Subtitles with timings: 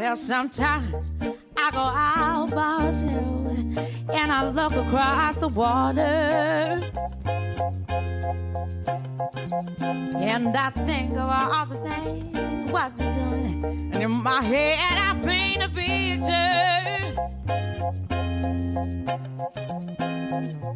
[0.00, 0.94] Well, sometimes
[1.58, 3.48] I go out by myself
[4.14, 6.80] and I look across the water.
[10.16, 13.90] And I think of all the things what you're doing.
[13.92, 17.14] And in my head, I paint a picture.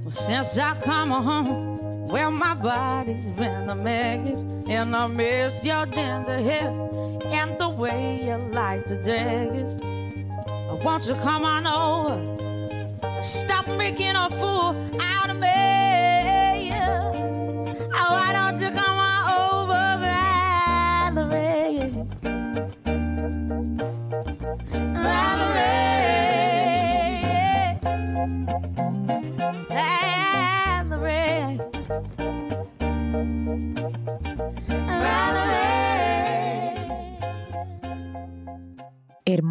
[0.03, 4.45] Well, since I come home, well, my body's been a mess.
[4.69, 6.94] And I miss your ginger hair
[7.35, 9.81] and the way you like the dress.
[10.85, 13.23] Won't you come on over?
[13.23, 15.14] Stop making a fool out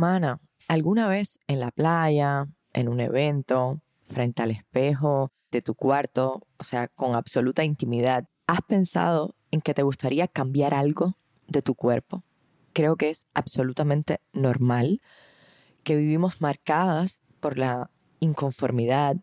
[0.04, 6.46] Hermana, ¿alguna vez en la playa, en un evento, frente al espejo de tu cuarto,
[6.58, 11.16] o sea, con absoluta intimidad, has pensado en que te gustaría cambiar algo
[11.48, 12.26] de tu cuerpo?
[12.74, 15.00] Creo que es absolutamente normal
[15.86, 19.16] que vivimos marcadas por la inconformidad,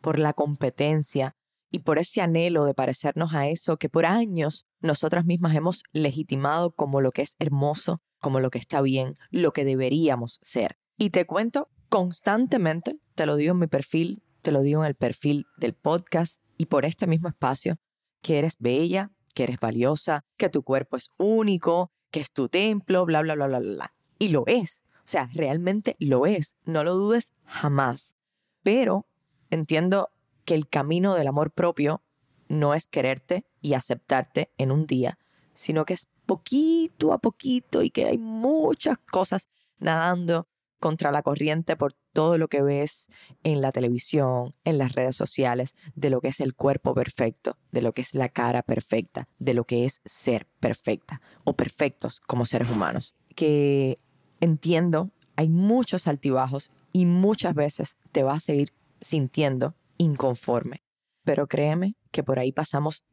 [0.00, 1.34] por la competencia
[1.72, 6.70] y por ese anhelo de parecernos a eso que por años nosotras mismas hemos legitimado
[6.70, 10.78] como lo que es hermoso, como lo que está bien, lo que deberíamos ser.
[10.96, 14.94] Y te cuento constantemente, te lo digo en mi perfil, te lo digo en el
[14.94, 17.78] perfil del podcast y por este mismo espacio,
[18.20, 23.04] que eres bella, que eres valiosa, que tu cuerpo es único, que es tu templo,
[23.06, 23.94] bla, bla, bla, bla, bla.
[24.18, 24.82] Y lo es.
[25.08, 26.56] O sea, realmente lo es.
[26.64, 28.16] No lo dudes jamás.
[28.62, 29.06] Pero
[29.50, 30.10] entiendo
[30.44, 32.02] que el camino del amor propio
[32.48, 35.18] no es quererte y aceptarte en un día,
[35.54, 39.48] sino que es poquito a poquito y que hay muchas cosas
[39.78, 40.46] nadando
[40.78, 43.08] contra la corriente por todo lo que ves
[43.42, 47.80] en la televisión, en las redes sociales, de lo que es el cuerpo perfecto, de
[47.80, 52.44] lo que es la cara perfecta, de lo que es ser perfecta o perfectos como
[52.44, 53.16] seres humanos.
[53.34, 53.98] Que
[54.40, 60.82] entiendo, hay muchos altibajos y muchas veces te vas a seguir sintiendo inconforme.
[61.24, 63.04] Pero créeme que por ahí pasamos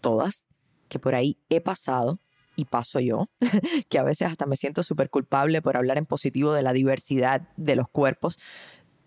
[0.00, 0.44] todas,
[0.88, 2.20] que por ahí he pasado
[2.56, 3.26] y paso yo,
[3.88, 7.48] que a veces hasta me siento súper culpable por hablar en positivo de la diversidad
[7.56, 8.38] de los cuerpos,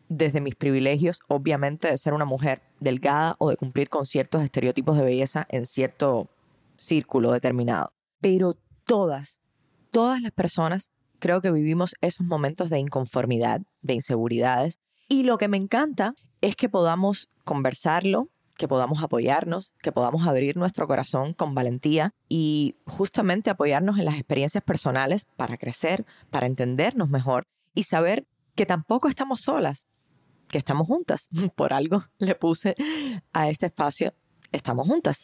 [0.09, 4.97] desde mis privilegios, obviamente, de ser una mujer delgada o de cumplir con ciertos estereotipos
[4.97, 6.29] de belleza en cierto
[6.77, 7.91] círculo determinado.
[8.21, 9.39] Pero todas,
[9.91, 14.79] todas las personas creo que vivimos esos momentos de inconformidad, de inseguridades.
[15.09, 20.57] Y lo que me encanta es que podamos conversarlo, que podamos apoyarnos, que podamos abrir
[20.57, 27.09] nuestro corazón con valentía y justamente apoyarnos en las experiencias personales para crecer, para entendernos
[27.09, 29.87] mejor y saber que tampoco estamos solas,
[30.49, 31.29] que estamos juntas.
[31.55, 32.75] Por algo le puse
[33.31, 34.13] a este espacio,
[34.51, 35.23] estamos juntas.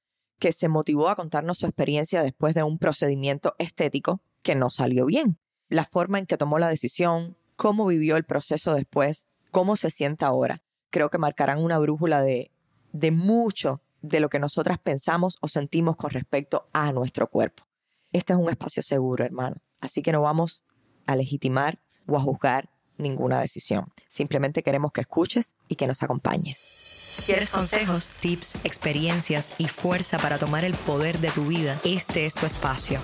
[0.41, 5.05] que se motivó a contarnos su experiencia después de un procedimiento estético que no salió
[5.05, 5.37] bien.
[5.69, 10.25] La forma en que tomó la decisión, cómo vivió el proceso después, cómo se siente
[10.25, 12.49] ahora, creo que marcarán una brújula de,
[12.91, 17.67] de mucho de lo que nosotras pensamos o sentimos con respecto a nuestro cuerpo.
[18.11, 19.57] Este es un espacio seguro, hermano.
[19.79, 20.63] Así que no vamos
[21.05, 23.91] a legitimar o a juzgar ninguna decisión.
[24.07, 27.21] Simplemente queremos que escuches y que nos acompañes.
[27.25, 31.77] ¿Quieres consejos, tips, experiencias y fuerza para tomar el poder de tu vida?
[31.83, 32.99] Este es tu espacio.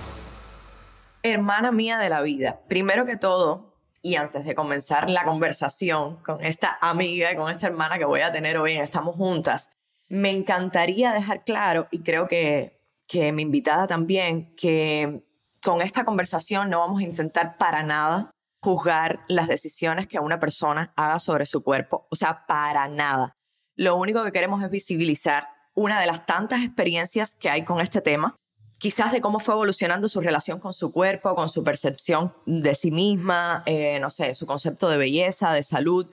[1.22, 6.44] Hermana mía de la vida, primero que todo, y antes de comenzar la conversación con
[6.44, 9.70] esta amiga, con esta hermana que voy a tener hoy Estamos Juntas,
[10.08, 15.22] me encantaría dejar claro, y creo que, que mi invitada también, que
[15.62, 18.30] con esta conversación no vamos a intentar para nada
[18.60, 23.32] juzgar las decisiones que una persona haga sobre su cuerpo, o sea, para nada.
[23.76, 28.00] Lo único que queremos es visibilizar una de las tantas experiencias que hay con este
[28.00, 28.34] tema,
[28.78, 32.90] quizás de cómo fue evolucionando su relación con su cuerpo, con su percepción de sí
[32.90, 36.10] misma, eh, no sé, su concepto de belleza, de salud.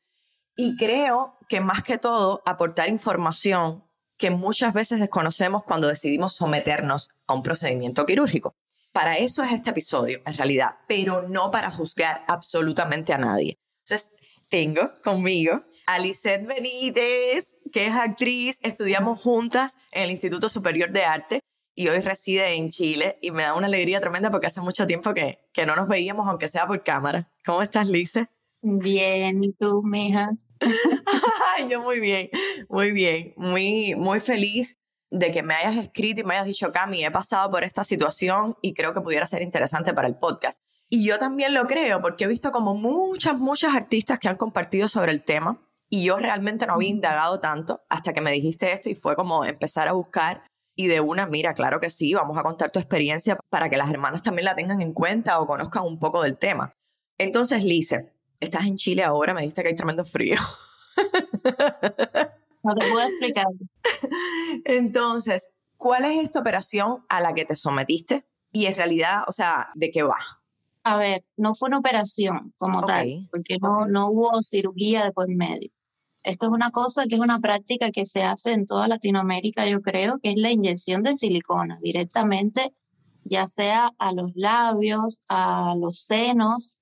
[0.56, 3.84] Y creo que más que todo aportar información
[4.18, 8.54] que muchas veces desconocemos cuando decidimos someternos a un procedimiento quirúrgico.
[8.96, 13.60] Para eso es este episodio, en realidad, pero no para juzgar absolutamente a nadie.
[13.84, 14.14] Entonces,
[14.48, 18.58] tengo conmigo a Lisette Benítez, que es actriz.
[18.62, 21.42] Estudiamos juntas en el Instituto Superior de Arte
[21.76, 25.14] y hoy reside en Chile y me da una alegría tremenda porque hace mucho tiempo
[25.14, 27.30] que, que no nos veíamos, aunque sea por cámara.
[27.46, 28.30] ¿Cómo estás, Lice?
[28.62, 30.32] Bien, ¿y tú, mija?
[31.70, 32.30] Yo muy bien,
[32.70, 34.78] muy bien, muy, muy feliz
[35.12, 38.58] de que me hayas escrito y me hayas dicho, Cami, he pasado por esta situación
[38.62, 40.62] y creo que pudiera ser interesante para el podcast.
[40.90, 44.88] Y yo también lo creo porque he visto como muchas, muchas artistas que han compartido
[44.88, 48.90] sobre el tema y yo realmente no había indagado tanto hasta que me dijiste esto
[48.90, 50.44] y fue como empezar a buscar
[50.76, 53.90] y de una, mira, claro que sí, vamos a contar tu experiencia para que las
[53.90, 56.74] hermanas también la tengan en cuenta o conozcan un poco del tema.
[57.18, 58.12] Entonces, Lice,
[58.42, 60.38] estás en Chile ahora, me dijiste que hay tremendo frío.
[62.66, 63.46] No te puedo explicar.
[64.66, 68.26] Entonces, ¿cuál es esta operación a la que te sometiste?
[68.52, 70.18] Y en realidad, o sea, ¿de qué va?
[70.84, 75.28] A ver, no fue una operación como tal, porque no, no hubo cirugía de por
[75.28, 75.70] medio.
[76.24, 79.82] Esto es una cosa que es una práctica que se hace en toda Latinoamérica, yo
[79.82, 82.74] creo, que es la inyección de silicona directamente,
[83.24, 86.78] ya sea a los labios, a los senos,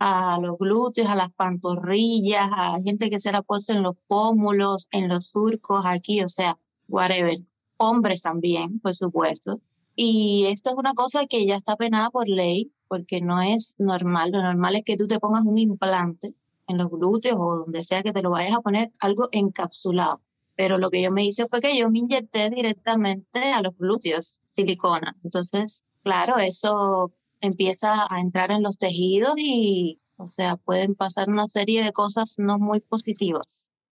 [0.00, 4.88] a los glúteos, a las pantorrillas, a gente que se la puesto en los pómulos,
[4.92, 6.58] en los surcos, aquí, o sea,
[6.88, 7.38] whatever.
[7.76, 9.60] Hombres también, por supuesto.
[9.94, 14.30] Y esto es una cosa que ya está penada por ley, porque no es normal.
[14.32, 16.34] Lo normal es que tú te pongas un implante
[16.66, 20.22] en los glúteos o donde sea que te lo vayas a poner algo encapsulado.
[20.56, 24.40] Pero lo que yo me hice fue que yo me inyecté directamente a los glúteos
[24.46, 25.14] silicona.
[25.24, 31.48] Entonces, claro, eso empieza a entrar en los tejidos y, o sea, pueden pasar una
[31.48, 33.46] serie de cosas no muy positivas.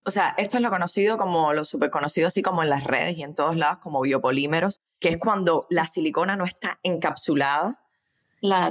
[0.04, 3.18] O sea, esto es lo conocido como lo súper conocido así como en las redes
[3.18, 7.78] y en todos lados como biopolímeros, que es cuando la silicona no está encapsulada,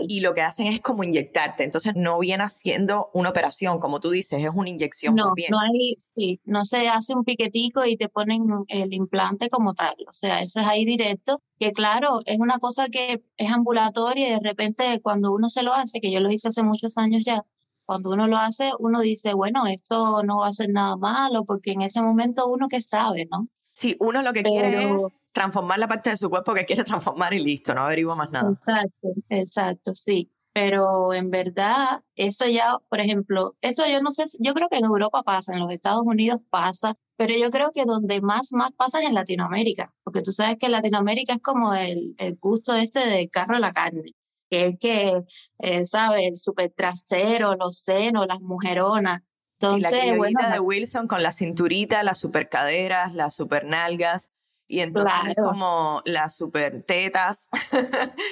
[0.08, 1.64] y lo que hacen es como inyectarte.
[1.64, 5.16] Entonces no viene haciendo una operación, como tú dices, es una inyección.
[5.16, 9.74] No, no hay, sí, no se hace un piquetico y te ponen el implante como
[9.74, 9.96] tal.
[10.08, 11.42] O sea, eso es ahí directo.
[11.60, 15.74] Que claro, es una cosa que es ambulatoria y de repente cuando uno se lo
[15.74, 17.44] hace, que yo lo hice hace muchos años ya,
[17.88, 21.72] cuando uno lo hace, uno dice, bueno, esto no va a ser nada malo, porque
[21.72, 23.48] en ese momento uno que sabe, ¿no?
[23.74, 27.31] Sí, uno lo que quiere es transformar la parte de su cuerpo que quiere transformar
[27.31, 28.51] y listo, no averigua más nada.
[28.51, 30.31] Exacto, exacto, sí.
[30.51, 34.86] Pero en verdad, eso ya, por ejemplo, eso yo no sé, yo creo que en
[34.86, 39.00] Europa pasa, en los Estados Unidos pasa, pero yo creo que donde más, más pasa
[39.00, 43.30] es en Latinoamérica, porque tú sabes que Latinoamérica es como el, el gusto este de
[43.30, 44.16] carro a la carne,
[44.50, 45.22] que es que,
[45.60, 46.31] eh, ¿sabes?
[46.31, 49.22] El super trasero, los senos, las mujeronas.
[49.60, 54.31] Entonces, sí, la bueno, de Wilson con la cinturita, las super caderas, las super nalgas.
[54.68, 57.50] Y entonces es como las super tetas.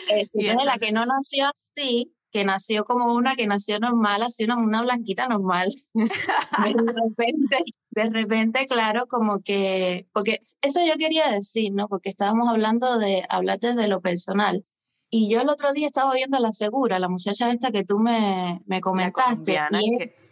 [0.10, 4.44] Es de la que no nació así, que nació como una que nació normal, así
[4.44, 5.74] una, una blanquita normal.
[5.94, 7.58] de repente,
[7.92, 11.88] de repente, claro, como que, porque eso yo quería decir, ¿no?
[11.88, 14.64] Porque estábamos hablando de hablar desde lo personal.
[15.10, 18.00] Y yo el otro día estaba viendo a la segura, la muchacha esta que tú
[18.00, 19.58] me, me comentaste.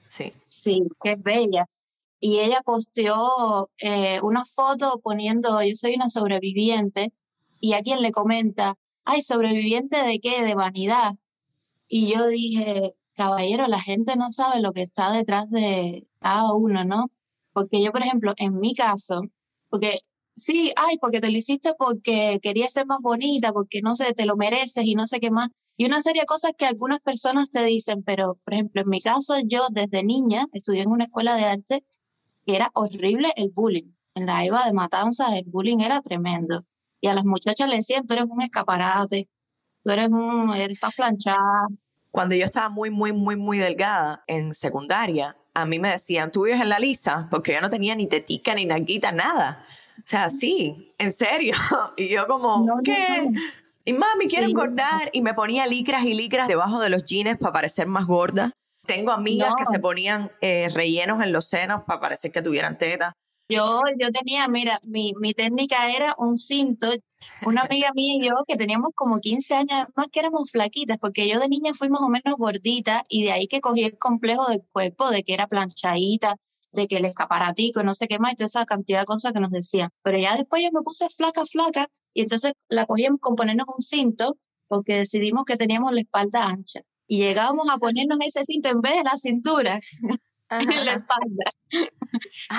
[0.08, 0.34] sí.
[0.44, 1.66] Sí, que es bella
[2.26, 7.12] y ella posteó eh, una foto poniendo yo soy una sobreviviente
[7.60, 11.16] y a quien le comenta, ay, sobreviviente de qué, de vanidad.
[11.90, 16.86] Y yo dije, caballero, la gente no sabe lo que está detrás de cada uno,
[16.86, 17.12] ¿no?
[17.52, 19.24] Porque yo, por ejemplo, en mi caso,
[19.70, 20.00] porque
[20.34, 24.26] sí, ay, porque te lo hiciste porque querías ser más bonita, porque no sé, te
[24.26, 25.50] lo mereces y no sé qué más.
[25.76, 29.02] Y una serie de cosas que algunas personas te dicen, pero, por ejemplo, en mi
[29.02, 31.84] caso, yo desde niña estudié en una escuela de arte
[32.46, 33.92] era horrible el bullying.
[34.16, 36.66] En la EVA de Matanzas el bullying era tremendo.
[37.02, 39.28] Y a las muchachas le decían, tú eres un escaparate,
[39.84, 41.68] tú eres un, estás planchada.
[42.12, 46.44] Cuando yo estaba muy, muy, muy, muy delgada en secundaria, a mí me decían, tú
[46.44, 49.66] vives en la lisa, porque yo no tenía ni tetica, ni naguita, nada.
[49.98, 51.56] O sea, sí, en serio.
[51.98, 53.30] Y yo como, ¿qué?
[53.86, 55.10] Y mami, quiero engordar.
[55.12, 58.52] Y me ponía licras y licras debajo de los jeans para parecer más gorda.
[58.86, 63.14] Tengo amigas que se ponían eh, rellenos en los senos para parecer que tuvieran teta.
[63.50, 66.92] Yo, yo tenía, mira, mi, mi técnica era un cinto.
[67.46, 71.28] Una amiga mía y yo que teníamos como 15 años, más que éramos flaquitas, porque
[71.30, 74.48] yo de niña fui más o menos gordita y de ahí que cogí el complejo
[74.50, 76.36] del cuerpo, de que era planchadita,
[76.74, 79.40] de que el escaparatico, no sé qué más, y toda esa cantidad de cosas que
[79.40, 79.90] nos decían.
[80.02, 83.82] Pero ya después yo me puse flaca, flaca, y entonces la cogíamos con ponernos un
[83.82, 84.38] cinto,
[84.68, 86.82] porque decidimos que teníamos la espalda ancha
[87.14, 89.80] y llegábamos a ponernos ese cinto en vez de la cintura
[90.50, 91.46] en la espalda.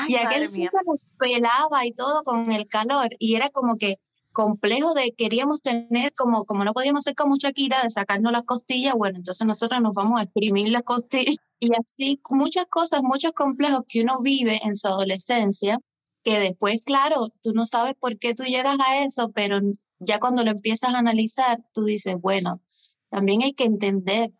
[0.06, 3.96] y aquel cinto nos pelaba y todo con el calor y era como que
[4.30, 8.94] complejo de queríamos tener, como, como no podíamos ser como Shakira, de sacarnos las costillas,
[8.94, 11.36] bueno, entonces nosotros nos vamos a exprimir las costillas.
[11.60, 15.78] Y así muchas cosas, muchos complejos que uno vive en su adolescencia,
[16.22, 19.60] que después, claro, tú no sabes por qué tú llegas a eso, pero
[19.98, 22.60] ya cuando lo empiezas a analizar, tú dices, bueno,
[23.08, 24.32] también hay que entender,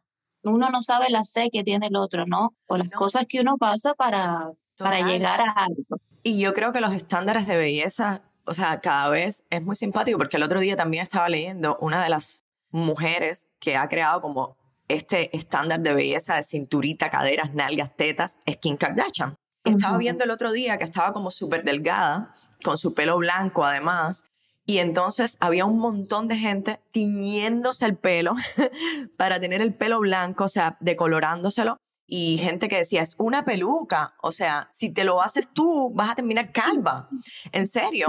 [0.45, 2.55] uno no sabe la C que tiene el otro, ¿no?
[2.67, 6.01] O las cosas que uno pasa para, para llegar a algo.
[6.23, 10.19] Y yo creo que los estándares de belleza o sea, cada vez es muy simpático
[10.19, 14.53] porque el otro día también estaba leyendo una de las mujeres que ha creado como
[14.89, 19.37] este estándar de belleza de cinturita, caderas, nalgas, tetas, es Kim Kardashian.
[19.65, 24.27] Estaba viendo el otro día que estaba como súper delgada, con su pelo blanco además,
[24.67, 28.35] y entonces había un montón de gente tiñéndose el pelo
[29.17, 34.15] para tener el pelo blanco, o sea, decolorándoselo y gente que decía, es una peluca,
[34.23, 37.09] o sea, si te lo haces tú, vas a terminar calva,
[37.53, 38.07] en serio,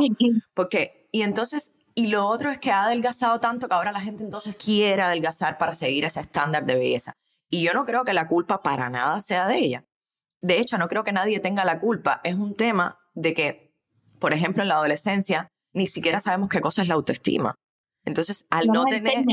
[0.55, 4.23] porque, y entonces, y lo otro es que ha adelgazado tanto que ahora la gente
[4.23, 7.13] entonces quiere adelgazar para seguir ese estándar de belleza.
[7.49, 9.85] Y yo no creo que la culpa para nada sea de ella.
[10.41, 12.19] De hecho, no creo que nadie tenga la culpa.
[12.23, 13.73] Es un tema de que,
[14.19, 17.55] por ejemplo, en la adolescencia, ni siquiera sabemos qué cosa es la autoestima.
[18.05, 19.25] Entonces, al no, tener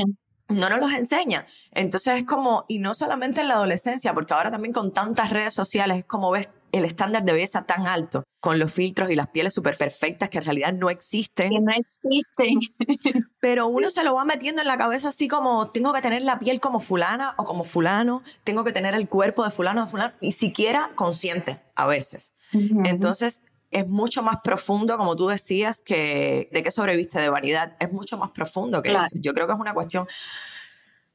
[0.49, 1.47] no nos los enseña.
[1.71, 5.53] Entonces es como, y no solamente en la adolescencia, porque ahora también con tantas redes
[5.53, 9.27] sociales es como ves el estándar de belleza tan alto, con los filtros y las
[9.27, 11.51] pieles súper perfectas que en realidad no existen.
[11.51, 12.59] Que no existen.
[13.39, 16.39] Pero uno se lo va metiendo en la cabeza así como, tengo que tener la
[16.39, 19.91] piel como fulana o como fulano, tengo que tener el cuerpo de fulano o de
[19.91, 22.33] fulano, ni siquiera consciente a veces.
[22.51, 23.41] Entonces,
[23.73, 27.75] es mucho más profundo, como tú decías, que de qué sobreviste de vanidad.
[27.79, 29.15] Es mucho más profundo que eso.
[29.15, 30.07] Yo creo que es una cuestión,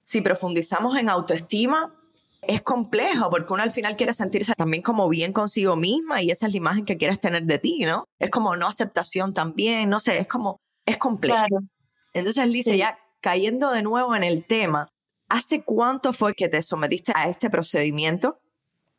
[0.02, 1.94] si profundizamos en autoestima,
[2.42, 6.46] es complejo porque uno al final quiere sentirse también como bien consigo misma y esa
[6.46, 8.04] es la imagen que quieres tener de ti, ¿no?
[8.18, 11.60] Es como no aceptación también, no sé, es como, es complejo.
[12.12, 14.88] Entonces, Lisa, ya cayendo de nuevo en el tema,
[15.28, 18.40] ¿hace cuánto fue que te sometiste a este procedimiento?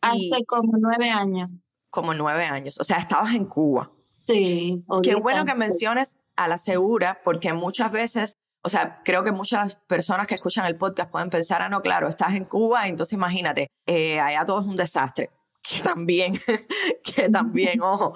[0.01, 1.49] Hace como nueve años
[1.89, 2.79] como nueve años.
[2.79, 3.89] O sea, estabas en Cuba.
[4.27, 4.83] Sí.
[5.01, 9.75] Qué bueno que menciones a la segura, porque muchas veces, o sea, creo que muchas
[9.75, 13.67] personas que escuchan el podcast pueden pensar, ah, no, claro, estás en Cuba, entonces imagínate,
[13.85, 15.29] eh, allá todo es un desastre.
[15.61, 16.39] Que también,
[17.03, 18.13] que también, ojo.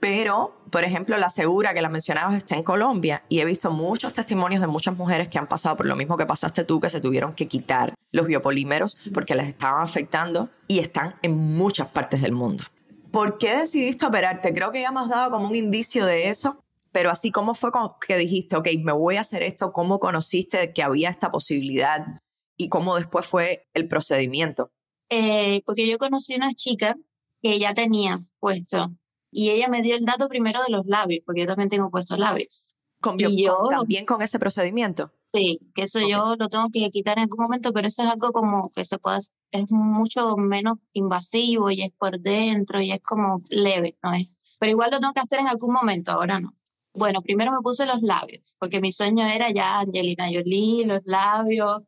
[0.00, 4.14] Pero, por ejemplo, la segura que la mencionabas está en Colombia y he visto muchos
[4.14, 7.02] testimonios de muchas mujeres que han pasado por lo mismo que pasaste tú, que se
[7.02, 12.32] tuvieron que quitar los biopolímeros porque les estaban afectando y están en muchas partes del
[12.32, 12.64] mundo.
[13.16, 14.52] ¿Por qué decidiste operarte?
[14.52, 17.70] Creo que ya me has dado como un indicio de eso, pero así, ¿cómo fue
[18.06, 19.72] que dijiste, ok, me voy a hacer esto?
[19.72, 22.04] ¿Cómo conociste que había esta posibilidad?
[22.58, 24.70] ¿Y cómo después fue el procedimiento?
[25.08, 26.94] Eh, porque yo conocí una chica
[27.40, 28.90] que ya tenía puesto
[29.30, 32.18] y ella me dio el dato primero de los labios, porque yo también tengo puestos
[32.18, 32.68] labios.
[33.00, 35.12] ¿Con, yo, ¿También con ese procedimiento?
[35.32, 38.32] Sí, que eso yo lo tengo que quitar en algún momento, pero eso es algo
[38.32, 39.18] como que se puede,
[39.50, 44.34] es mucho menos invasivo y es por dentro y es como leve, ¿no es?
[44.58, 46.54] Pero igual lo tengo que hacer en algún momento, ahora no.
[46.94, 51.82] Bueno, primero me puse los labios, porque mi sueño era ya Angelina Jolie, los labios.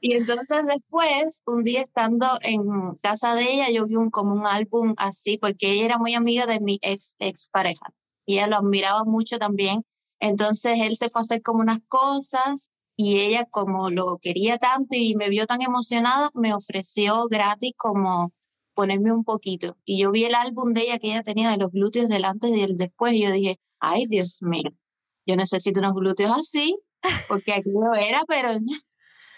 [0.00, 4.46] Y entonces después, un día estando en casa de ella, yo vi un, como un
[4.46, 7.94] álbum así, porque ella era muy amiga de mi ex, ex pareja.
[8.26, 9.84] Y ella lo admiraba mucho también
[10.20, 14.96] entonces él se fue a hacer como unas cosas y ella como lo quería tanto
[14.96, 18.32] y me vio tan emocionada, me ofreció gratis como
[18.74, 19.76] ponerme un poquito.
[19.84, 22.50] Y yo vi el álbum de ella que ella tenía de los glúteos del antes
[22.50, 24.70] y del después y yo dije, ay Dios mío,
[25.26, 26.78] yo necesito unos glúteos así,
[27.28, 28.50] porque aquí lo era, pero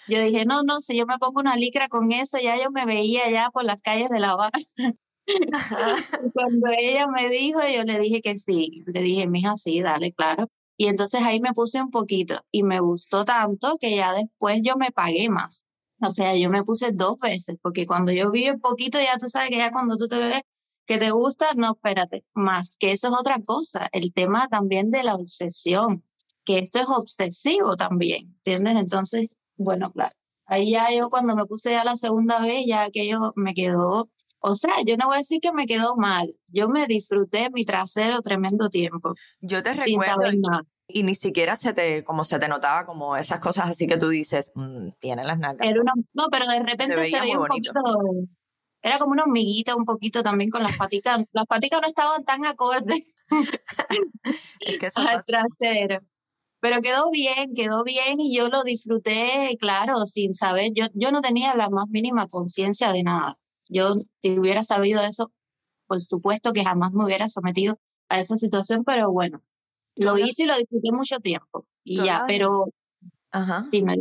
[0.08, 2.86] yo dije, no, no, si yo me pongo una licra con eso, ya yo me
[2.86, 4.52] veía ya por las calles de La Habana.
[6.34, 10.48] Cuando ella me dijo, yo le dije que sí, le dije, mija, sí, dale, claro.
[10.78, 14.76] Y entonces ahí me puse un poquito y me gustó tanto que ya después yo
[14.76, 15.66] me pagué más.
[16.00, 19.28] O sea, yo me puse dos veces, porque cuando yo vi un poquito, ya tú
[19.28, 20.42] sabes que ya cuando tú te ves
[20.86, 23.88] que te gusta, no, espérate, más que eso es otra cosa.
[23.92, 26.04] El tema también de la obsesión,
[26.44, 28.76] que esto es obsesivo también, ¿entiendes?
[28.76, 30.14] Entonces, bueno, claro.
[30.46, 34.08] Ahí ya yo cuando me puse ya la segunda vez, ya aquello me quedó
[34.40, 36.28] o sea, yo no voy a decir que me quedó mal.
[36.48, 39.14] Yo me disfruté mi trasero tremendo tiempo.
[39.40, 40.30] Yo te recuerdo
[40.90, 44.08] y, ni siquiera se te, como se te notaba como esas cosas así que tú
[44.08, 45.68] dices, mm, tiene las nalgas.
[46.14, 47.72] no, pero de repente se veía un poquito,
[48.80, 51.26] era como una hormiguita un poquito también con las patitas.
[51.32, 53.02] las patitas no estaban tan acordes
[54.60, 56.00] es que al trasero.
[56.60, 61.20] Pero quedó bien, quedó bien y yo lo disfruté, claro, sin saber, yo, yo no
[61.20, 63.38] tenía la más mínima conciencia de nada.
[63.68, 65.32] Yo, si hubiera sabido eso,
[65.86, 69.42] por supuesto que jamás me hubiera sometido a esa situación, pero bueno,
[69.96, 71.66] Lo hice y lo disfruté mucho tiempo.
[71.82, 72.66] Y ya, pero...
[73.32, 73.66] Ajá.
[73.70, 73.96] Dime.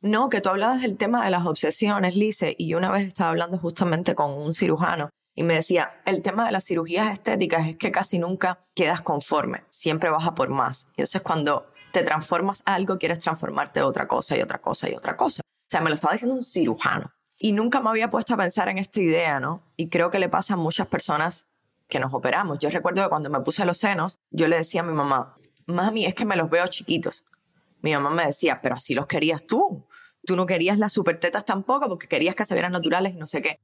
[0.00, 3.30] No, que tú hablabas del tema de las obsesiones, Lice, y yo una vez estaba
[3.30, 7.76] hablando justamente con un cirujano y me decía, el tema de las cirugías estéticas es
[7.76, 10.86] que casi nunca quedas conforme, siempre vas a por más.
[10.96, 14.90] Y entonces cuando te transformas a algo, quieres transformarte a otra cosa y otra cosa
[14.90, 15.42] y otra cosa.
[15.44, 17.12] O sea, me lo estaba diciendo un cirujano.
[17.44, 19.64] Y nunca me había puesto a pensar en esta idea, ¿no?
[19.76, 21.48] Y creo que le pasa a muchas personas
[21.88, 22.60] que nos operamos.
[22.60, 25.34] Yo recuerdo que cuando me puse los senos, yo le decía a mi mamá,
[25.66, 27.24] mami, es que me los veo chiquitos.
[27.80, 29.84] Mi mamá me decía, pero así los querías tú.
[30.24, 33.42] Tú no querías las supertetas tampoco porque querías que se vieran naturales y no sé
[33.42, 33.58] qué.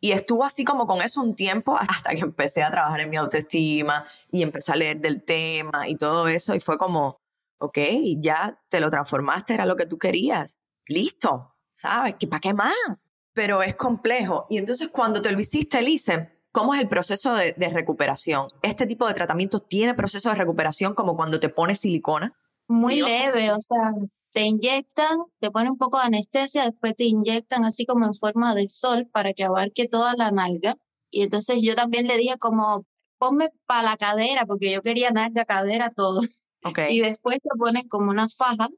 [0.00, 3.16] Y estuvo así como con eso un tiempo hasta que empecé a trabajar en mi
[3.16, 6.54] autoestima y empecé a leer del tema y todo eso.
[6.54, 7.22] Y fue como,
[7.56, 7.78] ok,
[8.18, 10.58] ya te lo transformaste, era lo que tú querías.
[10.86, 12.16] Listo, ¿sabes?
[12.28, 13.13] ¿Para qué más?
[13.34, 14.46] Pero es complejo.
[14.48, 18.46] Y entonces cuando te lo hiciste, Elise, ¿cómo es el proceso de, de recuperación?
[18.62, 22.34] ¿Este tipo de tratamiento tiene proceso de recuperación como cuando te pones silicona?
[22.66, 23.92] Muy leve, o sea,
[24.34, 28.54] te inyectan, te ponen un poco de anestesia, después te inyectan así como en forma
[28.54, 30.76] de sol para que abarque toda la nalga.
[31.10, 32.84] Y entonces yo también le dije como,
[33.18, 36.20] ponme para la cadera, porque yo quería nalga, cadera, todo.
[36.64, 36.96] Okay.
[36.96, 38.68] Y después te ponen como una faja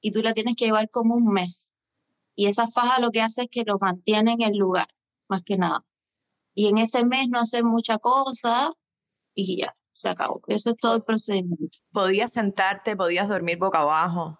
[0.00, 1.67] y tú la tienes que llevar como un mes.
[2.38, 4.86] Y esa faja lo que hace es que lo mantiene en el lugar,
[5.28, 5.84] más que nada.
[6.54, 8.74] Y en ese mes no hace mucha cosa
[9.34, 10.40] y ya, se acabó.
[10.46, 11.78] Eso es todo el procedimiento.
[11.90, 14.38] ¿Podías sentarte, podías dormir boca abajo?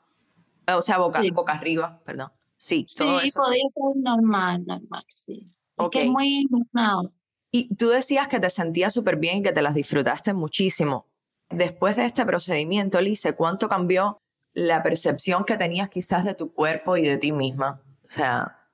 [0.73, 2.31] O sea, boca, boca arriba, perdón.
[2.57, 5.53] Sí, todo sí, podía ser normal, normal, sí.
[5.75, 6.07] Okay.
[6.07, 7.13] Es muy emocionado.
[7.51, 11.09] Y tú decías que te sentías súper bien y que te las disfrutaste muchísimo.
[11.51, 14.21] Después de este procedimiento, Lice, ¿cuánto cambió
[14.53, 17.83] la percepción que tenías quizás de tu cuerpo y de ti misma?
[18.09, 18.67] O sea,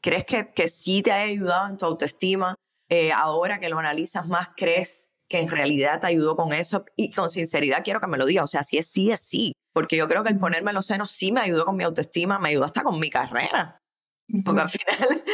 [0.00, 2.54] ¿crees que, que sí te ha ayudado en tu autoestima?
[2.88, 6.84] Eh, ahora que lo analizas más, ¿crees que en realidad te ayudó con eso?
[6.96, 8.44] Y con sinceridad quiero que me lo digas.
[8.44, 11.10] O sea, si es sí, es sí porque yo creo que el ponerme los senos
[11.10, 13.82] sí me ayudó con mi autoestima, me ayudó hasta con mi carrera.
[14.44, 15.24] Porque al final,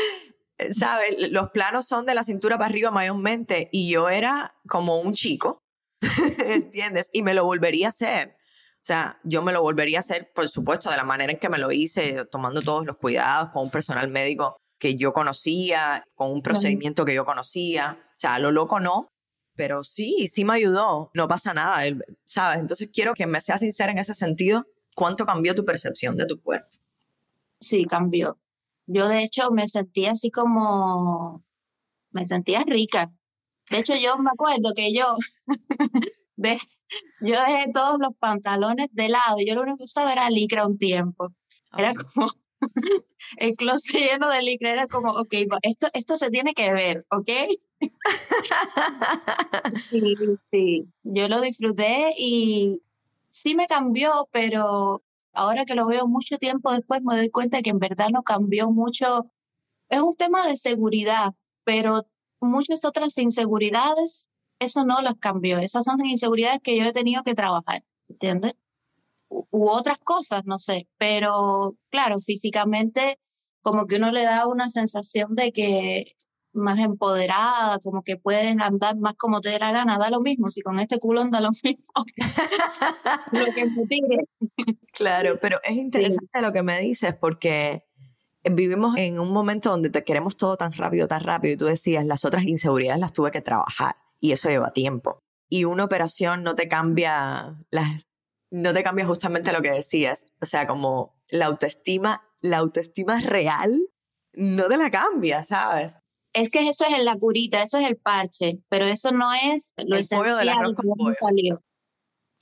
[0.74, 1.30] ¿sabes?
[1.30, 5.58] Los planos son de la cintura para arriba mayormente y yo era como un chico,
[6.44, 7.10] ¿entiendes?
[7.12, 8.36] Y me lo volvería a hacer.
[8.82, 11.50] O sea, yo me lo volvería a hacer, por supuesto, de la manera en que
[11.50, 16.32] me lo hice, tomando todos los cuidados con un personal médico que yo conocía, con
[16.32, 17.98] un procedimiento que yo conocía.
[18.00, 19.08] O sea, lo loco no,
[19.54, 21.82] pero sí, sí me ayudó, no pasa nada,
[22.24, 22.60] ¿sabes?
[22.60, 26.40] Entonces quiero que me seas sincera en ese sentido, ¿cuánto cambió tu percepción de tu
[26.40, 26.68] cuerpo?
[27.60, 28.38] Sí, cambió.
[28.86, 31.44] Yo de hecho me sentía así como,
[32.10, 33.12] me sentía rica.
[33.68, 35.14] De hecho yo me acuerdo que yo,
[36.36, 36.58] de,
[37.20, 40.78] yo dejé todos los pantalones de lado, yo lo único que usaba era licra un
[40.78, 41.32] tiempo.
[41.76, 42.28] Era como,
[43.36, 47.28] el closet lleno de licra, era como, ok, esto, esto se tiene que ver, ¿ok?
[49.90, 52.80] sí, sí, yo lo disfruté y
[53.30, 57.70] sí me cambió, pero ahora que lo veo mucho tiempo después me doy cuenta que
[57.70, 59.30] en verdad no cambió mucho.
[59.88, 62.06] Es un tema de seguridad, pero
[62.40, 64.28] muchas otras inseguridades,
[64.60, 65.58] eso no las cambió.
[65.58, 68.54] Esas son inseguridades que yo he tenido que trabajar, ¿entiendes?
[69.28, 73.18] U, otras cosas, no sé, pero claro, físicamente
[73.62, 76.16] como que uno le da una sensación de que
[76.52, 80.50] más empoderada, como que puedes andar más como te dé la gana, da lo mismo,
[80.50, 81.84] si con este culo anda lo mismo.
[83.32, 84.26] lo que
[84.92, 87.84] Claro, pero es interesante lo que me dices porque
[88.42, 92.04] vivimos en un momento donde te queremos todo tan rápido, tan rápido, y tú decías,
[92.04, 95.18] las otras inseguridades las tuve que trabajar y eso lleva tiempo.
[95.48, 98.06] Y una operación no te cambia las
[98.50, 103.80] no te cambia justamente lo que decías, o sea, como la autoestima, la autoestima real
[104.32, 106.00] no te la cambia, ¿sabes?
[106.32, 109.96] Es que eso es la curita, eso es el parche, pero eso no es lo
[109.96, 111.62] el esencial que salió.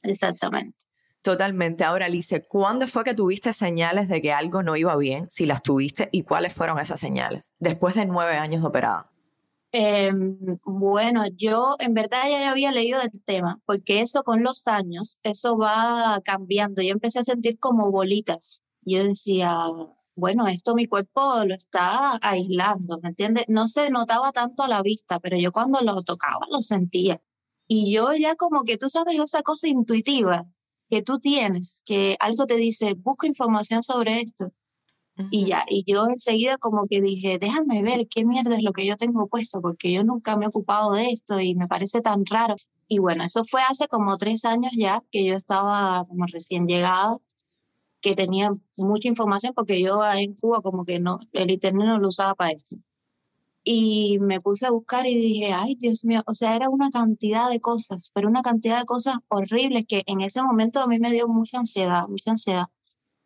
[0.03, 0.77] Exactamente.
[1.23, 1.85] Totalmente.
[1.85, 5.29] Ahora, Alice, ¿cuándo fue que tuviste señales de que algo no iba bien?
[5.29, 7.53] Si las tuviste, ¿y cuáles fueron esas señales?
[7.59, 9.11] Después de nueve años de operada.
[9.73, 15.21] Em, bueno, yo en verdad ya había leído del tema, porque eso con los años,
[15.23, 16.81] eso va cambiando.
[16.83, 18.63] Yo empecé a sentir como bolitas.
[18.83, 19.55] Yo decía,
[20.15, 23.45] bueno, esto mi cuerpo lo está aislando, ¿me entiendes?
[23.49, 27.21] No se notaba tanto a la vista, pero yo cuando lo tocaba lo sentía.
[27.67, 30.47] Y yo ya como que tú sabes esa cosa intuitiva
[30.91, 34.53] que tú tienes, que algo te dice, busca información sobre esto.
[35.31, 38.87] Y ya, y yo enseguida como que dije, déjame ver qué mierda es lo que
[38.87, 42.25] yo tengo puesto, porque yo nunca me he ocupado de esto y me parece tan
[42.27, 42.57] raro.
[42.89, 47.19] Y bueno, eso fue hace como tres años ya que yo estaba como recién llegada
[48.01, 52.09] que tenía mucha información porque yo en Cuba como que no, el internet no lo
[52.09, 52.77] usaba para eso.
[53.65, 57.51] y me puse a buscar y dije, ay, Dios mío, o sea, era una cantidad
[57.51, 61.13] de cosas, pero una cantidad de cosas horribles que en ese momento a mí me
[61.13, 62.67] dio mucha ansiedad, mucha ansiedad.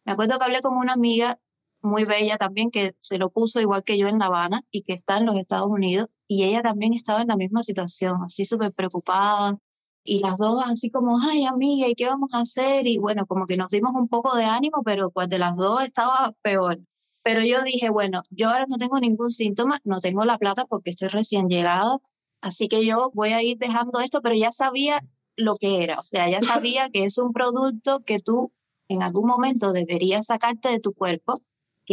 [0.04, 1.38] Me acuerdo que hablé con una amiga
[1.82, 4.92] muy bella también que se lo puso igual que yo en La Habana y que
[4.94, 8.72] está en los Estados Unidos y ella también estaba en la misma situación, así súper
[8.72, 9.58] preocupada
[10.04, 12.86] y las dos así como, ay amiga, ¿y qué vamos a hacer?
[12.86, 15.82] Y bueno, como que nos dimos un poco de ánimo, pero pues de las dos
[15.84, 16.80] estaba peor.
[17.22, 20.90] Pero yo dije, bueno, yo ahora no tengo ningún síntoma, no tengo la plata porque
[20.90, 21.98] estoy recién llegada,
[22.40, 25.02] así que yo voy a ir dejando esto, pero ya sabía
[25.36, 28.52] lo que era, o sea, ya sabía que es un producto que tú
[28.88, 31.40] en algún momento deberías sacarte de tu cuerpo,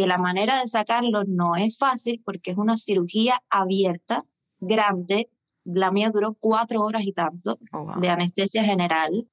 [0.00, 4.24] que la manera de sacarlo no es fácil porque es una cirugía abierta,
[4.58, 5.28] grande,
[5.64, 9.28] la mía duró cuatro horas y tanto oh, de anestesia general.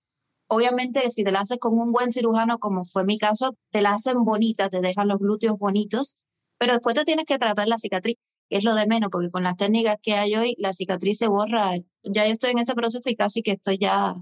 [0.47, 3.93] Obviamente, si te la haces con un buen cirujano, como fue mi caso, te la
[3.93, 6.17] hacen bonita, te dejan los glúteos bonitos,
[6.57, 8.17] pero después te tienes que tratar la cicatriz,
[8.49, 11.29] que es lo de menos, porque con las técnicas que hay hoy, la cicatriz se
[11.29, 11.77] borra.
[12.03, 14.15] Ya yo estoy en ese proceso y casi que estoy ya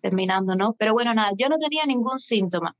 [0.00, 0.74] terminando, ¿no?
[0.74, 2.76] Pero bueno, nada, yo no tenía ningún síntoma.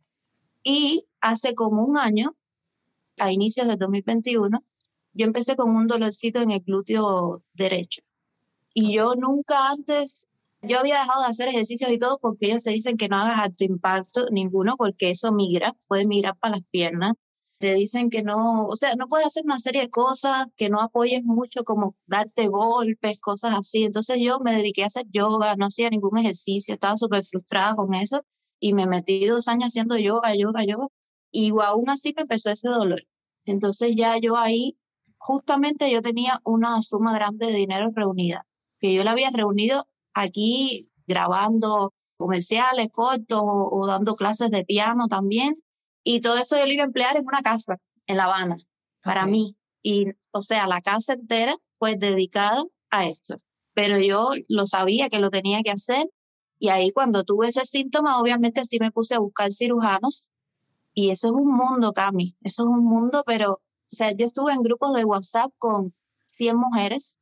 [0.62, 2.36] Y hace como un año,
[3.20, 4.64] a inicios de 2021,
[5.12, 8.02] yo empecé con un dolorcito en el glúteo derecho.
[8.74, 10.26] Y yo nunca antes,
[10.62, 13.40] yo había dejado de hacer ejercicios y todo porque ellos te dicen que no hagas
[13.40, 17.14] alto impacto ninguno porque eso migra, puede migrar para las piernas.
[17.58, 20.80] Te dicen que no, o sea, no puedes hacer una serie de cosas, que no
[20.80, 23.84] apoyes mucho como darte golpes, cosas así.
[23.84, 27.92] Entonces yo me dediqué a hacer yoga, no hacía ningún ejercicio, estaba súper frustrada con
[27.94, 28.22] eso
[28.60, 30.88] y me metí dos años haciendo yoga, yoga, yoga
[31.32, 33.02] y aún así me empezó ese dolor.
[33.44, 34.76] Entonces ya yo ahí,
[35.18, 38.46] justamente yo tenía una suma grande de dinero reunida
[38.80, 45.62] que yo la había reunido aquí grabando comerciales cortos o, dando clases de piano también.
[46.02, 47.76] Y todo eso yo lo iba a emplear en una casa
[48.06, 48.56] en La Habana,
[49.02, 49.56] para mí.
[49.82, 53.36] Y, o sea, la casa entera fue dedicada a esto.
[53.74, 56.06] Pero yo lo sabía que lo tenía que hacer.
[56.58, 60.29] Y ahí cuando tuve ese síntoma, obviamente sí me puse a buscar cirujanos.
[61.00, 62.36] Y eso es un mundo, Cami.
[62.42, 63.60] Eso es un mundo, pero, o
[63.90, 65.94] sea, yo estuve en grupos de WhatsApp con
[66.26, 67.16] 100 mujeres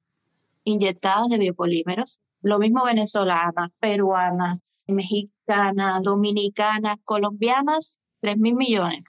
[0.64, 2.20] inyectadas de biopolímeros.
[2.42, 9.04] Lo mismo venezolanas, peruanas, mexicanas, dominicanas, colombianas, 3 mil millones.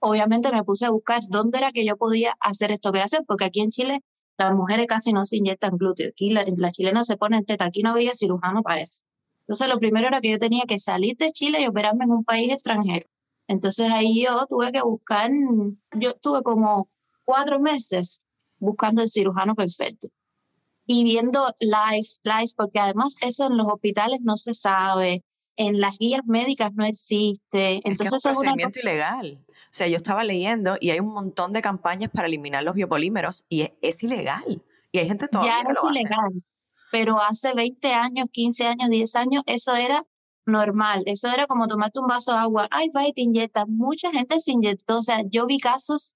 [0.00, 3.60] Obviamente me puse a buscar dónde era que yo podía hacer esta operación, porque aquí
[3.60, 4.00] en Chile
[4.36, 6.10] las mujeres casi no se inyectan glúteo.
[6.10, 9.02] Aquí la, la chilena se pone en teta, aquí no había cirujano para eso.
[9.46, 12.24] Entonces lo primero era que yo tenía que salir de Chile y operarme en un
[12.24, 13.08] país extranjero.
[13.48, 15.30] Entonces ahí yo tuve que buscar,
[15.94, 16.88] yo estuve como
[17.24, 18.22] cuatro meses
[18.58, 20.08] buscando el cirujano perfecto
[20.86, 25.22] y viendo live, live, porque además eso en los hospitales no se sabe,
[25.56, 27.80] en las guías médicas no existe.
[27.84, 29.38] Entonces es, un procedimiento ilegal.
[29.48, 33.44] O sea, yo estaba leyendo y hay un montón de campañas para eliminar los biopolímeros
[33.50, 34.62] y es, ilegal.
[34.90, 36.42] Y hay gente todavía ya es ilegal,
[36.90, 40.06] pero hace 20 años, 15 años, 10 años, eso era
[40.48, 41.02] normal.
[41.06, 42.68] Eso era como tomarte un vaso de agua.
[42.70, 43.66] Ay, va y te inyecta.
[43.66, 44.98] Mucha gente se inyectó.
[44.98, 46.14] O sea, yo vi casos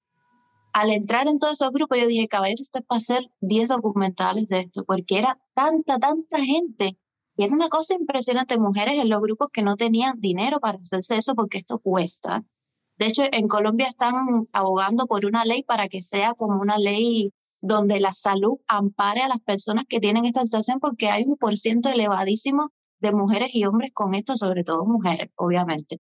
[0.73, 4.61] al entrar en todos esos grupos, yo dije, caballero, usted puede hacer 10 documentales de
[4.61, 6.97] esto, porque era tanta, tanta gente.
[7.37, 11.17] Y era una cosa impresionante, mujeres en los grupos que no tenían dinero para hacerse
[11.17, 12.45] eso porque esto cuesta.
[12.99, 17.33] De hecho, en Colombia están abogando por una ley para que sea como una ley
[17.61, 21.89] donde la salud ampare a las personas que tienen esta situación porque hay un porciento
[21.89, 22.71] elevadísimo
[23.03, 25.99] de mujeres y hombres con esto, sobre todo mujeres, obviamente.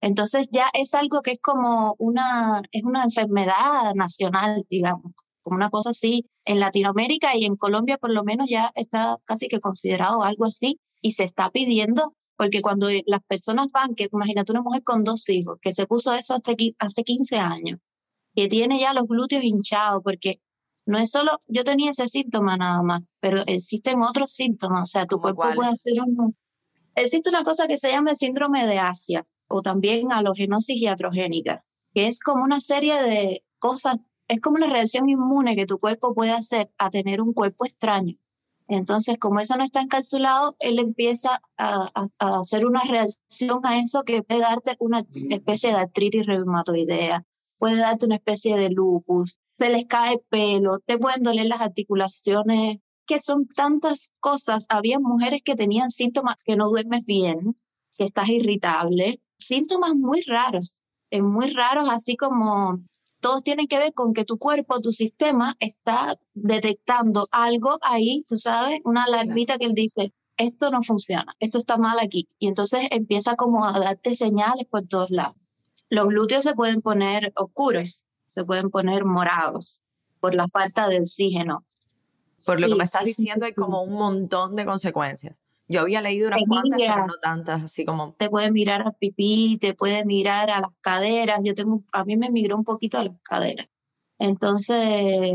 [0.00, 5.70] Entonces ya es algo que es como una, es una enfermedad nacional, digamos, como una
[5.70, 6.26] cosa así.
[6.44, 10.80] En Latinoamérica y en Colombia por lo menos ya está casi que considerado algo así
[11.02, 15.28] y se está pidiendo, porque cuando las personas van, que imagínate una mujer con dos
[15.28, 17.78] hijos, que se puso eso hace, hace 15 años,
[18.34, 20.40] que tiene ya los glúteos hinchados, porque
[20.88, 25.06] no es solo, yo tenía ese síntoma nada más, pero existen otros síntomas, o sea,
[25.06, 26.34] tu cuerpo puede hacer un...
[26.94, 32.06] Existe una cosa que se llama el síndrome de Asia, o también halogenosis iatrogénica, que
[32.06, 33.96] es como una serie de cosas,
[34.28, 38.16] es como una reacción inmune que tu cuerpo puede hacer a tener un cuerpo extraño.
[38.66, 44.22] Entonces, como eso no está encapsulado, él empieza a, hacer una reacción a eso que
[44.22, 47.26] puede darte una especie de artritis reumatoidea,
[47.58, 52.78] puede darte una especie de lupus, se les cae pelo, te pueden doler las articulaciones,
[53.06, 54.66] que son tantas cosas.
[54.68, 57.56] Había mujeres que tenían síntomas que no duermes bien,
[57.96, 60.78] que estás irritable, síntomas muy raros,
[61.10, 62.78] eh, muy raros, así como
[63.20, 68.36] todos tienen que ver con que tu cuerpo, tu sistema está detectando algo ahí, tú
[68.36, 72.28] sabes, una alarmita que él dice, esto no funciona, esto está mal aquí.
[72.38, 75.36] Y entonces empieza como a darte señales por todos lados.
[75.90, 78.04] Los glúteos se pueden poner oscuros,
[78.38, 79.80] se pueden poner morados.
[80.20, 81.64] por la falta de oxígeno.
[82.46, 85.40] Por lo que me estás diciendo, hay como un montón de consecuencias.
[85.66, 88.14] Yo había leído unas cuantas, pero no tantas, así como...
[88.14, 91.40] Te puede mirar al pipí, te puede mirar a las caderas.
[91.44, 93.66] Yo tengo, a mí me migró un poquito a las caderas.
[94.18, 95.34] Entonces,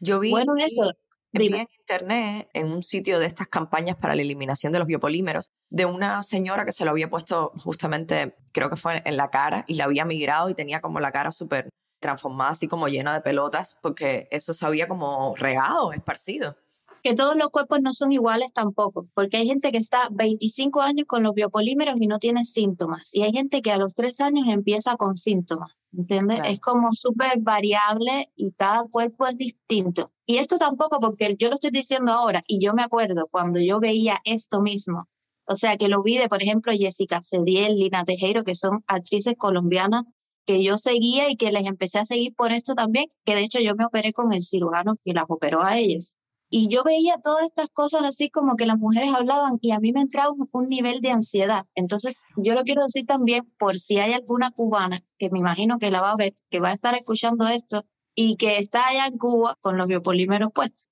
[0.00, 0.92] yo vi, bueno, eso,
[1.32, 5.52] vi en internet, en un sitio de estas campañas para la eliminación de los biopolímeros,
[5.70, 9.64] de una señora que se lo había puesto justamente, creo que fue en la cara,
[9.68, 11.68] y la había migrado y tenía como la cara súper
[12.02, 16.54] transformada, así como llena de pelotas, porque eso se había como regado, esparcido
[17.02, 21.06] que todos los cuerpos no son iguales tampoco, porque hay gente que está 25 años
[21.06, 24.46] con los biopolímeros y no tiene síntomas, y hay gente que a los 3 años
[24.48, 26.40] empieza con síntomas, ¿entiendes?
[26.44, 30.12] Es como súper variable y cada cuerpo es distinto.
[30.26, 33.80] Y esto tampoco, porque yo lo estoy diciendo ahora, y yo me acuerdo cuando yo
[33.80, 35.08] veía esto mismo,
[35.44, 39.34] o sea, que lo vi de, por ejemplo, Jessica Cediel, Lina Tejero, que son actrices
[39.36, 40.04] colombianas
[40.46, 43.60] que yo seguía y que les empecé a seguir por esto también, que de hecho
[43.60, 46.16] yo me operé con el cirujano que las operó a ellas.
[46.54, 49.90] Y yo veía todas estas cosas así como que las mujeres hablaban y a mí
[49.92, 51.64] me entraba un, nivel de ansiedad.
[51.74, 55.90] Entonces, yo lo quiero decir también por si hay alguna cubana que me imagino que
[55.90, 59.16] la va a ver, que va a estar escuchando esto y que está allá en
[59.16, 60.90] Cuba con los biopolímeros puestos.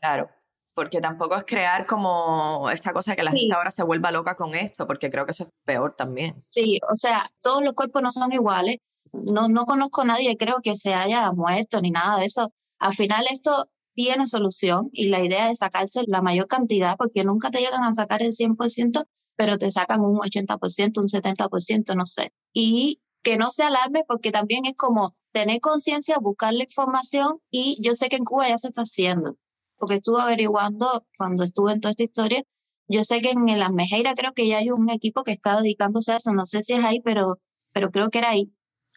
[0.00, 0.28] Claro,
[0.80, 4.54] porque tampoco es crear como esta cosa que la gente ahora se vuelva loca con
[4.54, 6.40] esto, porque creo que eso es peor también.
[6.40, 8.78] Sí, o sea, todos los cuerpos no son iguales.
[9.12, 12.54] No, no conozco a nadie, creo que se haya muerto ni nada de eso.
[12.78, 17.50] Al final esto tiene solución y la idea es sacarse la mayor cantidad porque nunca
[17.50, 19.04] te llegan a sacar el 100%,
[19.36, 22.32] pero te sacan un 80%, un 70%, no sé.
[22.54, 27.76] Y que no se alarme porque también es como tener conciencia, buscar la información y
[27.82, 29.36] yo sé que en Cuba ya se está haciendo,
[29.80, 32.44] porque estuve averiguando cuando estuve en toda esta historia,
[32.86, 36.12] yo sé que en la Mejeira creo que ya hay un equipo que está dedicándose
[36.12, 37.38] a eso, no sé si es ahí, pero,
[37.72, 38.52] pero creo que era ahí.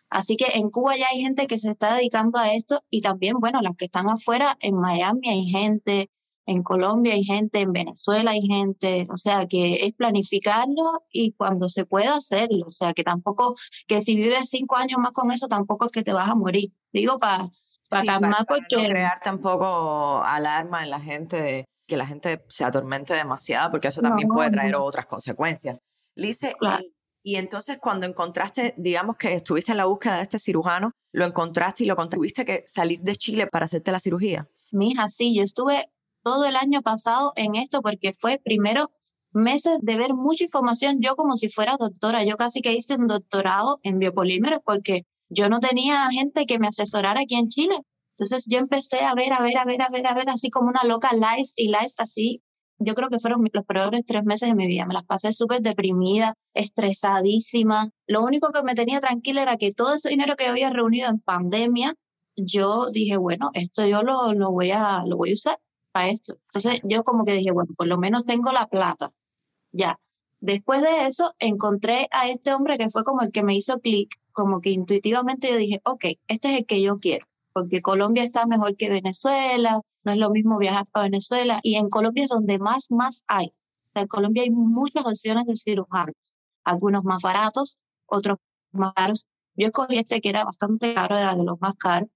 [0.09, 3.35] Así que en Cuba ya hay gente que se está dedicando a esto y también,
[3.39, 6.11] bueno, las que están afuera, en Miami hay gente,
[6.45, 11.69] en Colombia hay gente, en Venezuela hay gente, o sea, que es planificarlo y cuando
[11.69, 13.55] se pueda hacerlo, o sea, que tampoco,
[13.87, 16.71] que si vives cinco años más con eso, tampoco es que te vas a morir.
[16.91, 17.49] Digo, para
[17.89, 18.77] para calmar porque...
[18.77, 24.01] no crear tampoco alarma en la gente, que la gente se atormente demasiado, porque eso
[24.01, 25.79] también puede traer otras consecuencias.
[26.15, 26.53] Lice,
[27.23, 31.85] y entonces cuando encontraste, digamos que estuviste en la búsqueda de este cirujano, lo encontraste
[31.85, 34.47] y lo tuviste que salir de Chile para hacerte la cirugía.
[34.71, 35.89] Mija, sí, yo estuve
[36.21, 38.91] todo el año pasado en esto porque fue primero
[39.31, 43.07] meses de ver mucha información, yo como si fuera doctora, yo casi que hice un
[43.07, 47.75] doctorado en biopolímeros porque yo no tenía gente que me asesorara aquí en Chile.
[48.17, 50.69] Entonces yo empecé a ver, a ver, a ver, a ver, a ver, así como
[50.69, 52.41] una loca live y live así
[52.79, 54.85] yo creo que fueron los peores tres meses de mi vida.
[54.85, 57.89] Me las pasé súper deprimida, estresadísima.
[58.07, 61.19] Lo único que me tenía tranquila era que todo ese dinero que había reunido en
[61.19, 61.95] pandemia,
[62.35, 65.59] yo dije, bueno, esto yo lo, lo, voy, a, lo voy a usar
[65.91, 66.35] para esto.
[66.53, 69.11] Entonces yo como que dije, bueno, por lo menos tengo la plata.
[69.71, 69.99] Ya.
[70.43, 74.13] Después de eso, encontré a este hombre que fue como el que me hizo clic,
[74.33, 78.45] como que intuitivamente yo dije, ok, este es el que yo quiero, porque Colombia está
[78.45, 82.59] mejor que Venezuela, no es lo mismo viajar para Venezuela y en Colombia es donde
[82.59, 83.53] más, más hay.
[83.93, 86.15] en Colombia hay muchas opciones de cirujanos,
[86.65, 88.37] algunos más baratos, otros
[88.73, 89.29] más caros.
[89.55, 92.09] Yo escogí este que era bastante caro, era de los más caros,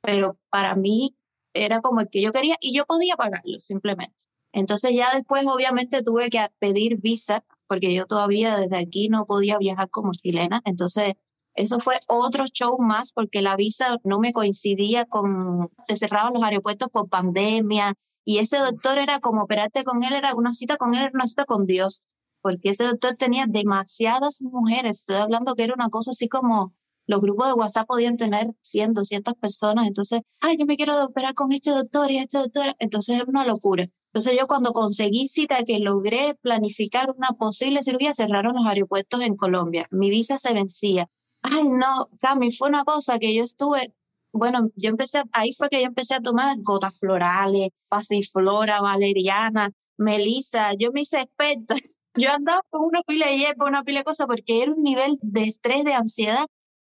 [0.00, 1.16] pero para mí
[1.52, 4.27] era como el que yo quería y yo podía pagarlo simplemente.
[4.52, 9.58] Entonces ya después obviamente tuve que pedir visa porque yo todavía desde aquí no podía
[9.58, 11.14] viajar como chilena, entonces
[11.54, 16.42] eso fue otro show más porque la visa no me coincidía con, se cerraban los
[16.42, 20.94] aeropuertos por pandemia y ese doctor era como operarte con él, era una cita con
[20.94, 22.04] él, era una cita con Dios,
[22.42, 26.74] porque ese doctor tenía demasiadas mujeres, estoy hablando que era una cosa así como
[27.06, 31.34] los grupos de WhatsApp podían tener 100, 200 personas, entonces, ay, yo me quiero operar
[31.34, 33.88] con este doctor y este doctor, entonces era una locura.
[34.12, 39.36] Entonces yo cuando conseguí cita que logré planificar una posible cirugía, cerraron los aeropuertos en
[39.36, 39.86] Colombia.
[39.90, 41.08] Mi visa se vencía.
[41.42, 43.94] Ay, no, Cami, fue una cosa que yo estuve,
[44.32, 50.72] bueno, yo empecé, ahí fue que yo empecé a tomar gotas florales, pasiflora, valeriana, melisa,
[50.74, 51.74] yo me hice experta.
[52.14, 55.18] Yo andaba con una pila de hierba, una pila de cosas, porque era un nivel
[55.22, 56.46] de estrés, de ansiedad,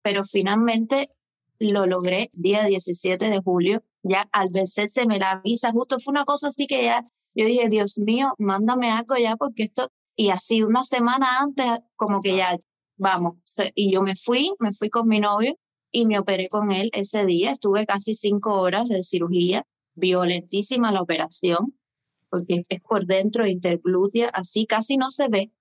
[0.01, 1.09] pero finalmente
[1.59, 6.25] lo logré día 17 de julio, ya al vencerse me la avisa, justo fue una
[6.25, 7.03] cosa así que ya,
[7.35, 12.21] yo dije, Dios mío, mándame algo ya, porque esto, y así una semana antes, como
[12.21, 12.57] que ya,
[12.97, 13.35] vamos,
[13.75, 15.55] y yo me fui, me fui con mi novio
[15.91, 17.51] y me operé con él ese día.
[17.51, 21.73] Estuve casi cinco horas de cirugía, violentísima la operación,
[22.29, 25.51] porque es por dentro interglútea, así casi no se ve,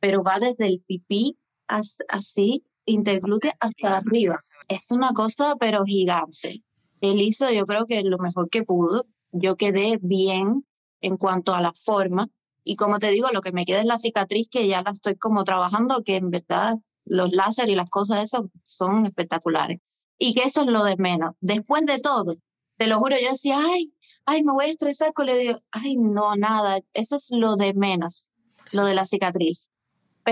[0.00, 4.38] pero va desde el pipí hasta, así, interglútea hasta arriba.
[4.68, 6.62] Es una cosa, pero gigante.
[7.00, 9.06] Él hizo, yo creo que lo mejor que pudo.
[9.32, 10.64] Yo quedé bien
[11.00, 12.28] en cuanto a la forma.
[12.64, 15.16] Y como te digo, lo que me queda es la cicatriz que ya la estoy
[15.16, 19.80] como trabajando, que en verdad los láser y las cosas de eso son espectaculares.
[20.18, 21.34] Y que eso es lo de menos.
[21.40, 22.36] Después de todo,
[22.76, 23.92] te lo juro, yo decía, ay,
[24.26, 27.74] ay, me voy a estresar con le digo, ay, no, nada, eso es lo de
[27.74, 28.30] menos,
[28.72, 29.68] lo de la cicatriz.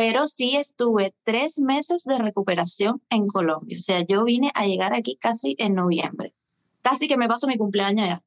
[0.00, 3.78] Pero sí estuve tres meses de recuperación en Colombia.
[3.78, 6.34] O sea, yo vine a llegar aquí casi en noviembre.
[6.82, 8.22] Casi que me paso mi cumpleaños ya.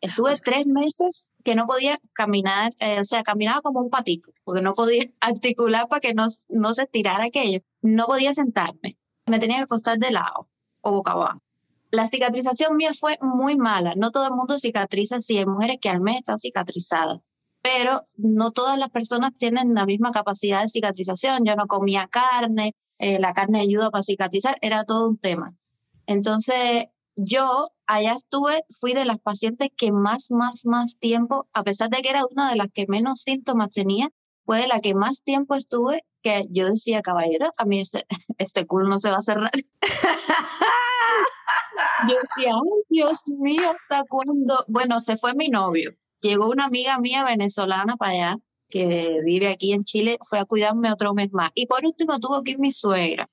[0.00, 4.62] Estuve tres meses que no podía caminar, eh, o sea, caminaba como un patito, porque
[4.62, 7.58] no podía articular para que no, no se estirara aquello.
[7.82, 8.96] No podía sentarme.
[9.26, 10.48] Me tenía que acostar de lado
[10.80, 11.42] o boca abajo.
[11.90, 13.94] La cicatrización mía fue muy mala.
[13.96, 15.38] No todo el mundo cicatriza así.
[15.38, 17.18] Hay mujeres que al mes están cicatrizadas,
[17.66, 21.44] pero no todas las personas tienen la misma capacidad de cicatrización.
[21.44, 25.52] Yo no comía carne, eh, la carne ayuda para cicatrizar, era todo un tema.
[26.06, 26.84] Entonces,
[27.16, 32.02] yo allá estuve, fui de las pacientes que más, más, más tiempo, a pesar de
[32.02, 34.10] que era una de las que menos síntomas tenía,
[34.44, 38.06] fue de la que más tiempo estuve, que yo decía, caballero, a mí este,
[38.38, 39.50] este culo no se va a cerrar.
[42.08, 44.64] yo decía, ay, Dios mío, ¿hasta cuándo?
[44.68, 45.96] Bueno, se fue mi novio.
[46.20, 48.36] Llegó una amiga mía venezolana para allá,
[48.68, 51.50] que vive aquí en Chile, fue a cuidarme otro mes más.
[51.54, 53.28] Y por último tuvo que ir mi suegra.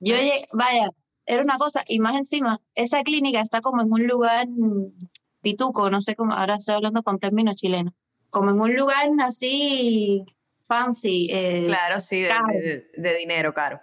[0.00, 0.90] Yo llegué, vaya,
[1.24, 4.46] era una cosa, y más encima, esa clínica está como en un lugar
[5.40, 7.94] pituco, no sé cómo, ahora estoy hablando con términos chilenos,
[8.30, 10.24] como en un lugar así
[10.66, 11.28] fancy.
[11.30, 13.80] Eh, claro, sí, de, dinero caro.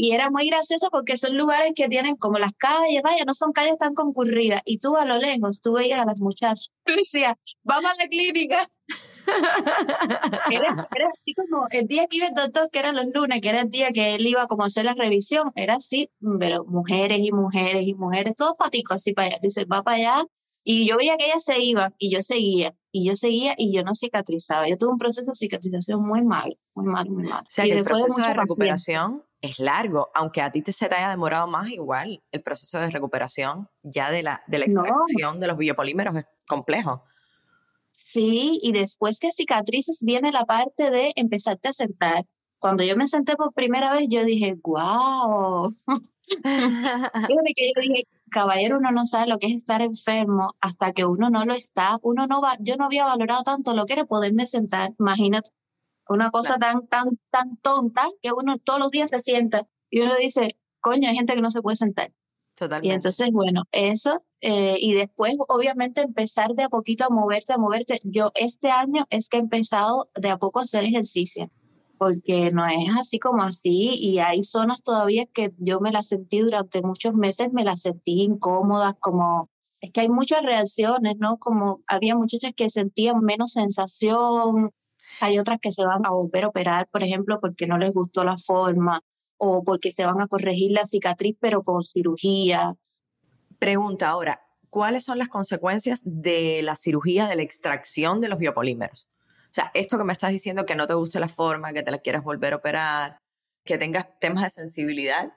[0.00, 3.50] Y era muy gracioso porque son lugares que tienen como las calles, vaya, no son
[3.50, 4.62] calles tan concurridas.
[4.64, 6.70] Y tú a lo lejos, tú veías a las muchachas.
[6.84, 7.34] Tú decías,
[7.64, 8.68] vamos a la clínica.
[10.52, 13.62] era, así como el día que iba el doctor, que era los lunes, que era
[13.62, 16.08] el día que él iba como a hacer la revisión, era así,
[16.38, 19.38] pero mujeres y mujeres y mujeres, todos paticos así para allá.
[19.42, 20.26] Dice, va para allá.
[20.62, 23.82] Y yo veía que ella se iba y yo seguía, y yo seguía y yo
[23.82, 24.68] no cicatrizaba.
[24.68, 27.42] Yo tuve un proceso de cicatrización muy malo, muy malo, muy malo.
[27.42, 31.10] O sea, el proceso de, recuperación es largo, aunque a ti te se te haya
[31.10, 35.56] demorado más, igual el proceso de recuperación ya de la, de la extracción de los
[35.56, 37.04] biopolímeros es complejo.
[37.90, 42.24] Sí, y después que cicatrices viene la parte de empezarte a sentar.
[42.58, 45.74] Cuando yo me senté por primera vez, yo dije, wow.
[47.56, 51.30] que yo dije, caballero, uno no sabe lo que es estar enfermo hasta que uno
[51.30, 51.98] no lo está.
[52.02, 54.92] Uno no va, yo no había valorado tanto lo que era poderme sentar.
[54.98, 55.50] Imagínate,
[56.08, 60.16] una cosa tan, tan, tan tonta que uno todos los días se sienta y uno
[60.16, 62.12] dice, coño, hay gente que no se puede sentar.
[62.54, 62.88] Totalmente.
[62.88, 67.58] Y entonces, bueno, eso, eh, y después, obviamente, empezar de a poquito a moverte, a
[67.58, 68.00] moverte.
[68.04, 71.50] Yo este año es que he empezado de a poco a hacer ejercicio,
[71.98, 76.40] porque no es así como así, y hay zonas todavía que yo me las sentí
[76.40, 81.38] durante muchos meses, me las sentí incómodas, como, es que hay muchas reacciones, ¿no?
[81.38, 84.72] Como había muchachas que sentían menos sensación,
[85.20, 88.24] hay otras que se van a volver a operar, por ejemplo, porque no les gustó
[88.24, 89.02] la forma
[89.36, 92.74] o porque se van a corregir la cicatriz, pero con cirugía.
[93.58, 99.08] Pregunta ahora, ¿cuáles son las consecuencias de la cirugía de la extracción de los biopolímeros?
[99.50, 101.90] O sea, esto que me estás diciendo que no te guste la forma, que te
[101.90, 103.20] la quieras volver a operar,
[103.64, 105.32] que tengas temas de sensibilidad,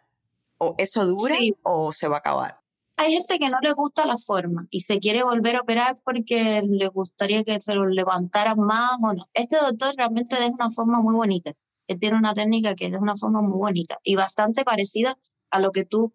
[0.58, 2.61] ¿o eso dura o se va a acabar?
[3.02, 6.62] Hay gente que no le gusta la forma y se quiere volver a operar porque
[6.62, 9.28] le gustaría que se lo levantaran más o no.
[9.34, 11.54] Este doctor realmente es una forma muy bonita.
[11.88, 15.18] Él tiene una técnica que es una forma muy bonita y bastante parecida
[15.50, 16.14] a lo que tú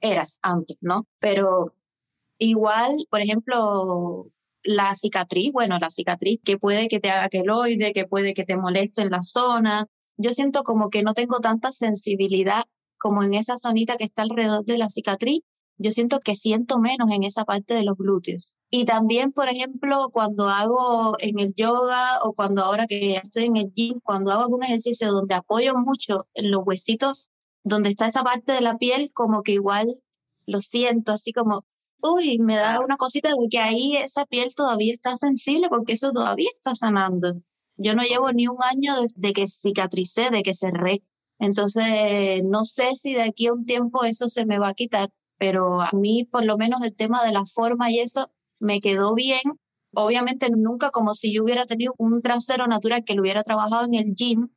[0.00, 1.08] eras antes, ¿no?
[1.18, 1.74] Pero
[2.38, 4.30] igual, por ejemplo,
[4.62, 8.56] la cicatriz, bueno, la cicatriz que puede que te haga queloide, que puede que te
[8.56, 9.88] moleste en la zona.
[10.16, 12.62] Yo siento como que no tengo tanta sensibilidad
[12.96, 15.42] como en esa zonita que está alrededor de la cicatriz
[15.78, 18.56] yo siento que siento menos en esa parte de los glúteos.
[18.70, 23.56] Y también, por ejemplo, cuando hago en el yoga o cuando ahora que estoy en
[23.56, 27.30] el gym, cuando hago algún ejercicio donde apoyo mucho en los huesitos,
[27.64, 30.02] donde está esa parte de la piel, como que igual
[30.46, 31.64] lo siento, así como,
[32.02, 36.12] uy, me da una cosita de que ahí esa piel todavía está sensible porque eso
[36.12, 37.40] todavía está sanando.
[37.76, 41.02] Yo no llevo ni un año desde que cicatricé, de que cerré.
[41.38, 45.10] Entonces, no sé si de aquí a un tiempo eso se me va a quitar,
[45.38, 49.14] pero a mí por lo menos el tema de la forma y eso me quedó
[49.14, 49.40] bien.
[49.94, 53.94] Obviamente nunca como si yo hubiera tenido un trasero natural que lo hubiera trabajado en
[53.94, 54.48] el gym,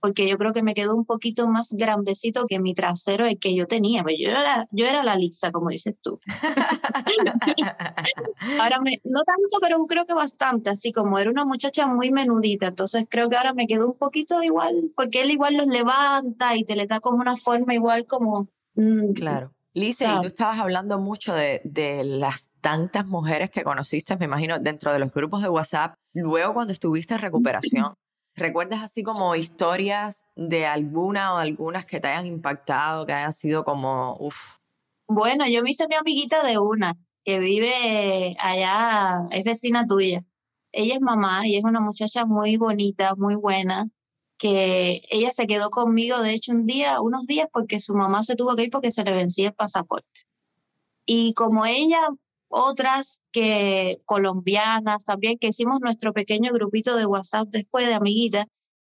[0.00, 3.54] porque yo creo que me quedó un poquito más grandecito que mi trasero el que
[3.54, 4.02] yo tenía.
[4.02, 6.18] Pues yo era, yo era la lisa, como dices tú.
[8.60, 12.68] ahora me, no tanto, pero creo que bastante, así como era una muchacha muy menudita,
[12.68, 16.64] entonces creo que ahora me quedó un poquito igual, porque él igual los levanta y
[16.64, 18.48] te le da como una forma igual como...
[18.76, 24.16] Mm, claro Lice, y tú estabas hablando mucho de, de, las tantas mujeres que conociste,
[24.16, 27.94] me imagino, dentro de los grupos de WhatsApp, luego cuando estuviste en recuperación.
[28.36, 33.64] ¿Recuerdas así como historias de alguna o algunas que te hayan impactado, que hayan sido
[33.64, 34.56] como, uff?
[35.06, 40.24] Bueno, yo me hice mi amiguita de una, que vive allá, es vecina tuya.
[40.72, 43.88] Ella es mamá y es una muchacha muy bonita, muy buena,
[44.40, 48.36] que ella se quedó conmigo, de hecho, un día, unos días, porque su mamá se
[48.36, 50.22] tuvo que ir porque se le vencía el pasaporte.
[51.04, 52.08] Y como ella,
[52.48, 58.46] otras que colombianas también, que hicimos nuestro pequeño grupito de WhatsApp después de amiguitas,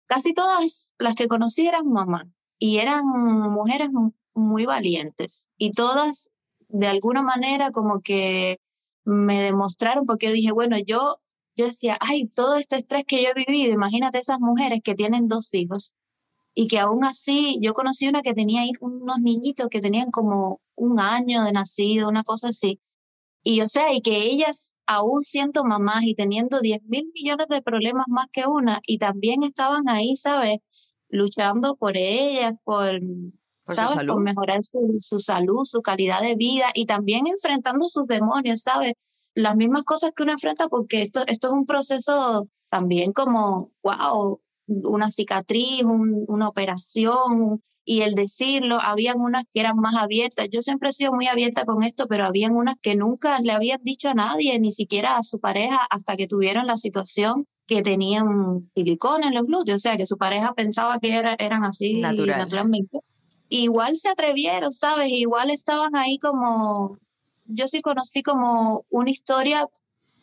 [0.07, 2.27] casi todas las que conocí eran mamá
[2.57, 3.89] y eran mujeres
[4.33, 6.29] muy valientes y todas
[6.69, 8.59] de alguna manera como que
[9.03, 11.19] me demostraron, porque yo dije, bueno, yo
[11.55, 15.27] yo decía, ay, todo este estrés que yo he vivido, imagínate esas mujeres que tienen
[15.27, 15.93] dos hijos
[16.53, 20.99] y que aún así, yo conocí una que tenía unos niñitos que tenían como un
[20.99, 22.79] año de nacido, una cosa así.
[23.43, 27.61] Y o sea, y que ellas aún siendo mamás y teniendo 10 mil millones de
[27.61, 30.59] problemas más que una, y también estaban ahí, ¿sabes?
[31.09, 33.01] Luchando por ellas, por,
[33.67, 34.05] ¿sabes?
[34.07, 38.93] Por mejorar su, su salud, su calidad de vida y también enfrentando sus demonios, ¿sabes?
[39.35, 44.41] Las mismas cosas que uno enfrenta porque esto, esto es un proceso también como, wow,
[44.67, 50.47] una cicatriz, una operación, y el decirlo, habían unas que eran más abiertas.
[50.51, 53.83] Yo siempre he sido muy abierta con esto, pero habían unas que nunca le habían
[53.83, 58.71] dicho a nadie, ni siquiera a su pareja, hasta que tuvieron la situación que tenían
[58.73, 62.99] silicona en los glúteos, o sea, que su pareja pensaba que era, eran así naturalmente.
[63.49, 65.11] Igual se atrevieron, ¿sabes?
[65.11, 66.97] Igual estaban ahí como
[67.45, 69.67] yo sí conocí como una historia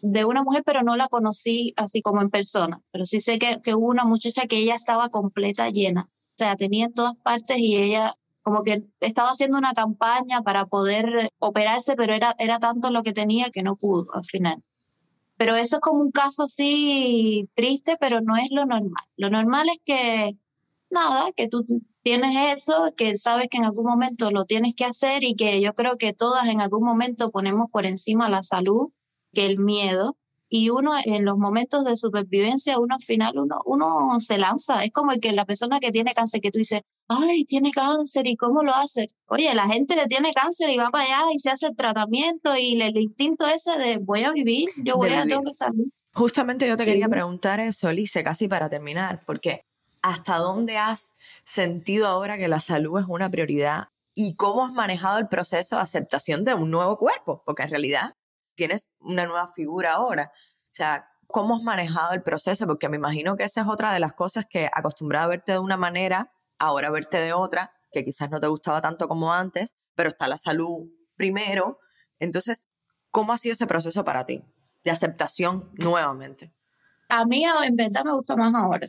[0.00, 2.80] de una mujer, pero no la conocí así como en persona.
[2.90, 6.08] Pero sí sé que, que hubo una muchacha que ella estaba completa llena.
[6.10, 10.66] O sea, tenía en todas partes y ella como que estaba haciendo una campaña para
[10.66, 14.62] poder operarse, pero era, era tanto lo que tenía que no pudo al final.
[15.36, 19.04] Pero eso es como un caso así triste, pero no es lo normal.
[19.16, 20.36] Lo normal es que,
[20.90, 21.64] nada, que tú
[22.02, 25.74] tienes eso, que sabes que en algún momento lo tienes que hacer y que yo
[25.74, 28.90] creo que todas en algún momento ponemos por encima la salud
[29.32, 30.16] que el miedo.
[30.54, 34.84] Y uno en los momentos de supervivencia, uno al final, uno, uno se lanza.
[34.84, 38.26] Es como el que la persona que tiene cáncer, que tú dices, ay, tiene cáncer,
[38.26, 39.08] ¿y cómo lo hace?
[39.28, 42.54] Oye, la gente que tiene cáncer y va para allá y se hace el tratamiento
[42.54, 45.86] y el, instinto ese de voy a vivir, yo voy a, tengo que salir.
[46.12, 49.64] Justamente yo te quería preguntar eso, Lice, casi para terminar, porque
[50.02, 55.18] ¿hasta dónde has sentido ahora que la salud es una prioridad y cómo has manejado
[55.18, 58.14] el proceso de aceptación de un nuevo cuerpo, porque en realidad
[58.54, 60.32] tienes una nueva figura ahora.
[60.34, 62.66] O sea, ¿cómo has manejado el proceso?
[62.66, 65.58] Porque me imagino que esa es otra de las cosas que acostumbrada a verte de
[65.58, 70.08] una manera, ahora verte de otra, que quizás no te gustaba tanto como antes, pero
[70.08, 71.78] está la salud primero.
[72.18, 72.68] Entonces,
[73.10, 74.44] ¿cómo ha sido ese proceso para ti
[74.84, 76.52] de aceptación nuevamente?
[77.08, 78.88] A mí en verdad me gusta más ahora.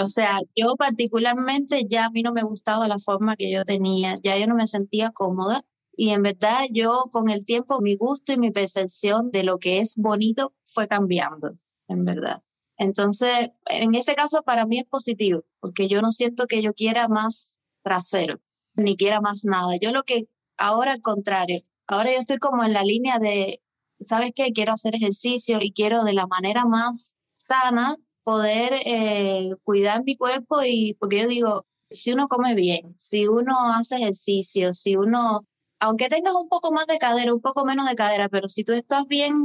[0.00, 4.14] O sea, yo particularmente ya a mí no me gustaba la forma que yo tenía,
[4.22, 5.64] ya yo no me sentía cómoda
[5.96, 9.80] y en verdad yo con el tiempo mi gusto y mi percepción de lo que
[9.80, 11.56] es bonito fue cambiando,
[11.88, 12.42] en verdad.
[12.76, 17.08] Entonces, en ese caso para mí es positivo, porque yo no siento que yo quiera
[17.08, 17.52] más
[17.82, 18.40] trasero,
[18.74, 19.76] ni quiera más nada.
[19.80, 23.62] Yo lo que ahora al contrario, ahora yo estoy como en la línea de,
[23.98, 24.52] ¿sabes qué?
[24.52, 27.96] Quiero hacer ejercicio y quiero de la manera más sana
[28.26, 33.72] poder eh, cuidar mi cuerpo y porque yo digo, si uno come bien, si uno
[33.72, 35.46] hace ejercicio, si uno,
[35.78, 38.72] aunque tengas un poco más de cadera, un poco menos de cadera, pero si tú
[38.72, 39.36] estás bien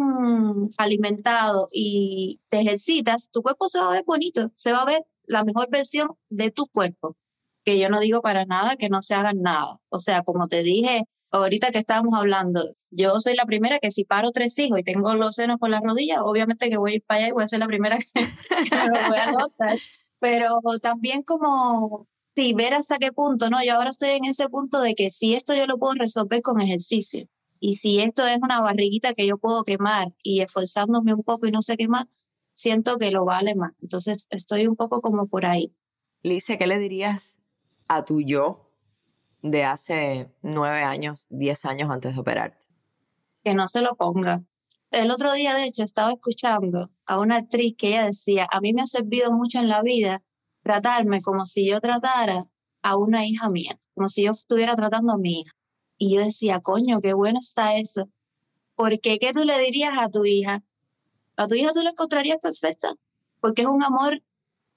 [0.77, 5.05] alimentado y te ejercitas, tu cuerpo se va a ver bonito, se va a ver
[5.25, 7.15] la mejor versión de tu cuerpo.
[7.63, 9.77] Que yo no digo para nada que no se hagan nada.
[9.89, 14.03] O sea, como te dije, ahorita que estábamos hablando, yo soy la primera que si
[14.03, 17.03] paro tres hijos y tengo los senos por las rodillas, obviamente que voy a ir
[17.05, 19.77] para allá y voy a ser la primera que, me voy a notar.
[20.19, 23.63] Pero también como, sí, ver hasta qué punto, ¿no?
[23.63, 26.61] Yo ahora estoy en ese punto de que si esto yo lo puedo resolver con
[26.61, 27.27] ejercicio
[27.59, 31.51] y si esto es una barriguita que yo puedo quemar y esforzándome un poco y
[31.51, 32.07] no sé qué más,
[32.53, 33.73] siento que lo vale más.
[33.82, 35.73] Entonces estoy un poco como por ahí.
[36.23, 37.39] Lice, ¿qué le dirías
[37.88, 38.70] a tu yo
[39.41, 42.67] de hace nueve años, diez años antes de operarte?
[43.43, 44.43] Que no se lo ponga.
[44.91, 48.73] El otro día, de hecho, estaba escuchando a una actriz que ella decía, a mí
[48.73, 50.21] me ha servido mucho en la vida
[50.63, 52.45] tratarme como si yo tratara
[52.81, 55.51] a una hija mía, como si yo estuviera tratando a mi hija.
[55.97, 58.09] Y yo decía, coño, qué bueno está eso.
[58.75, 60.63] Porque, ¿qué tú le dirías a tu hija?
[61.37, 62.93] A tu hija tú la encontrarías perfecta,
[63.39, 64.21] porque es un amor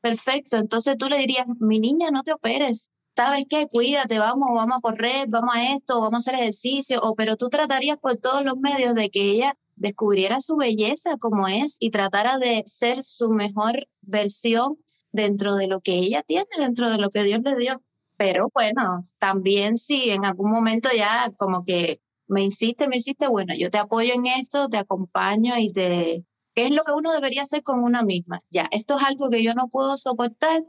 [0.00, 0.58] perfecto.
[0.58, 3.68] Entonces tú le dirías, mi niña, no te operes, ¿sabes qué?
[3.68, 7.48] Cuídate, vamos, vamos a correr, vamos a esto, vamos a hacer ejercicio, o pero tú
[7.48, 12.38] tratarías por todos los medios de que ella descubriera su belleza como es y tratara
[12.38, 14.78] de ser su mejor versión
[15.12, 17.82] dentro de lo que ella tiene, dentro de lo que Dios le dio.
[18.16, 23.54] Pero bueno, también si en algún momento ya como que me insiste, me insiste, bueno,
[23.56, 26.24] yo te apoyo en esto, te acompaño y te...
[26.54, 28.38] ¿Qué es lo que uno debería hacer con una misma?
[28.50, 30.62] Ya, esto es algo que yo no puedo soportar,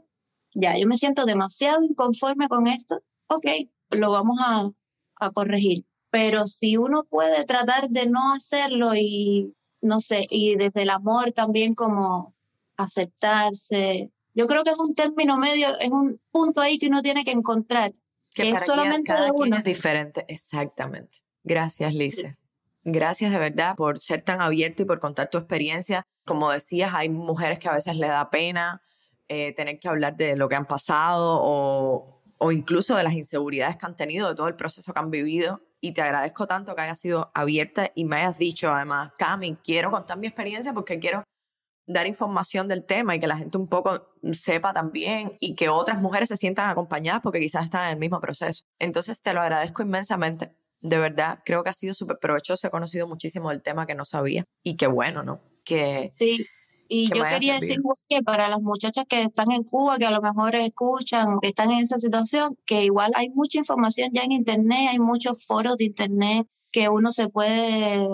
[0.56, 3.46] ya, yo me siento demasiado inconforme con esto, ok,
[3.90, 4.70] lo vamos a,
[5.16, 5.84] a corregir.
[6.10, 11.32] Pero si uno puede tratar de no hacerlo y, no sé, y desde el amor
[11.32, 12.34] también como
[12.78, 17.24] aceptarse, yo creo que es un término medio, es un punto ahí que uno tiene
[17.24, 17.92] que encontrar.
[18.32, 19.56] Que, es solamente cada, de uno.
[19.56, 21.18] es diferente, exactamente.
[21.42, 22.36] Gracias, Lice.
[22.82, 26.06] Gracias de verdad por ser tan abierto y por contar tu experiencia.
[26.24, 28.80] Como decías, hay mujeres que a veces le da pena
[29.28, 33.76] eh, tener que hablar de lo que han pasado o, o incluso de las inseguridades
[33.76, 35.60] que han tenido, de todo el proceso que han vivido.
[35.80, 39.90] Y te agradezco tanto que hayas sido abierta y me hayas dicho además, Cami, quiero
[39.90, 41.22] contar mi experiencia porque quiero
[41.86, 46.00] dar información del tema y que la gente un poco sepa también y que otras
[46.00, 48.64] mujeres se sientan acompañadas porque quizás están en el mismo proceso.
[48.78, 50.52] Entonces te lo agradezco inmensamente.
[50.80, 52.66] De verdad, creo que ha sido súper provechoso.
[52.66, 55.40] He conocido muchísimo del tema que no sabía y qué bueno, ¿no?
[55.64, 56.46] Que, sí,
[56.88, 60.22] y yo quería decir que para las muchachas que están en Cuba, que a lo
[60.22, 64.88] mejor escuchan que están en esa situación, que igual hay mucha información ya en Internet,
[64.90, 68.06] hay muchos foros de Internet que uno se puede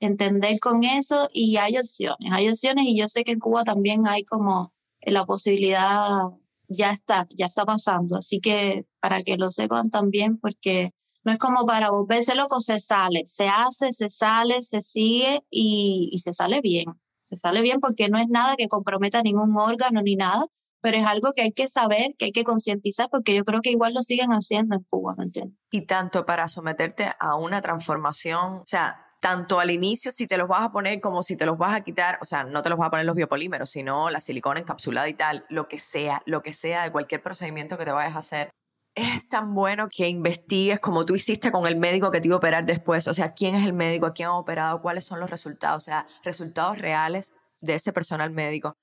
[0.00, 4.06] entender con eso y hay opciones, hay opciones y yo sé que en Cuba también
[4.06, 6.20] hay como la posibilidad,
[6.68, 10.92] ya está, ya está pasando, así que para que lo sepan también, porque
[11.24, 16.08] no es como para volverse loco, se sale, se hace, se sale, se sigue y,
[16.12, 16.86] y se sale bien
[17.28, 20.46] se sale bien porque no es nada que comprometa ningún órgano ni nada,
[20.80, 23.70] pero es algo que hay que saber, que hay que concientizar, porque yo creo que
[23.70, 25.58] igual lo siguen haciendo en Cuba, ¿me entiendes?
[25.70, 30.48] Y tanto para someterte a una transformación, o sea, tanto al inicio si te los
[30.48, 32.78] vas a poner como si te los vas a quitar, o sea, no te los
[32.78, 36.42] vas a poner los biopolímeros, sino la silicona encapsulada y tal, lo que sea, lo
[36.42, 38.50] que sea de cualquier procedimiento que te vayas a hacer,
[38.98, 42.38] es tan bueno que investigues como tú hiciste con el médico que te iba a
[42.38, 43.06] operar después.
[43.08, 45.86] O sea, quién es el médico, a quién ha operado, cuáles son los resultados, o
[45.86, 48.76] sea, resultados reales de ese personal médico.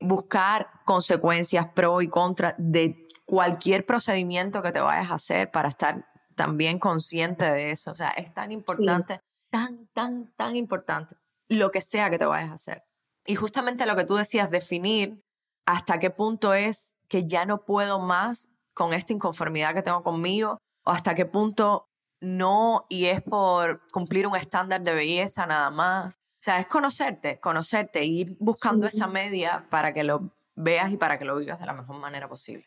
[0.00, 6.06] Buscar consecuencias pro y contra de cualquier procedimiento que te vayas a hacer para estar
[6.34, 7.92] también consciente de eso.
[7.92, 9.20] O sea, es tan importante,
[9.50, 11.16] tan, tan, tan importante
[11.48, 12.84] lo que sea que te vayas a hacer.
[13.24, 15.24] Y justamente lo que tú decías, definir
[15.64, 20.58] hasta qué punto es que ya no puedo más con esta inconformidad que tengo conmigo
[20.84, 21.86] o hasta qué punto
[22.20, 26.14] no y es por cumplir un estándar de belleza nada más.
[26.14, 31.18] O sea, es conocerte, conocerte, ir buscando esa media para que lo veas y para
[31.18, 32.66] que lo vivas de la mejor manera posible.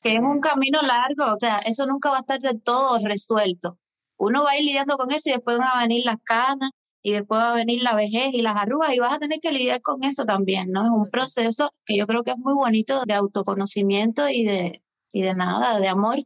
[0.00, 3.78] Que es un camino largo, o sea, eso nunca va a estar del todo resuelto.
[4.18, 6.70] Uno va a ir lidiando con eso y después van a venir las canas
[7.02, 9.52] y después va a venir la vejez y las arrugas y vas a tener que
[9.52, 10.84] lidiar con eso también, ¿no?
[10.84, 14.83] Es un proceso que yo creo que es muy bonito de autoconocimiento y de,
[15.14, 16.18] y de nada, de amor.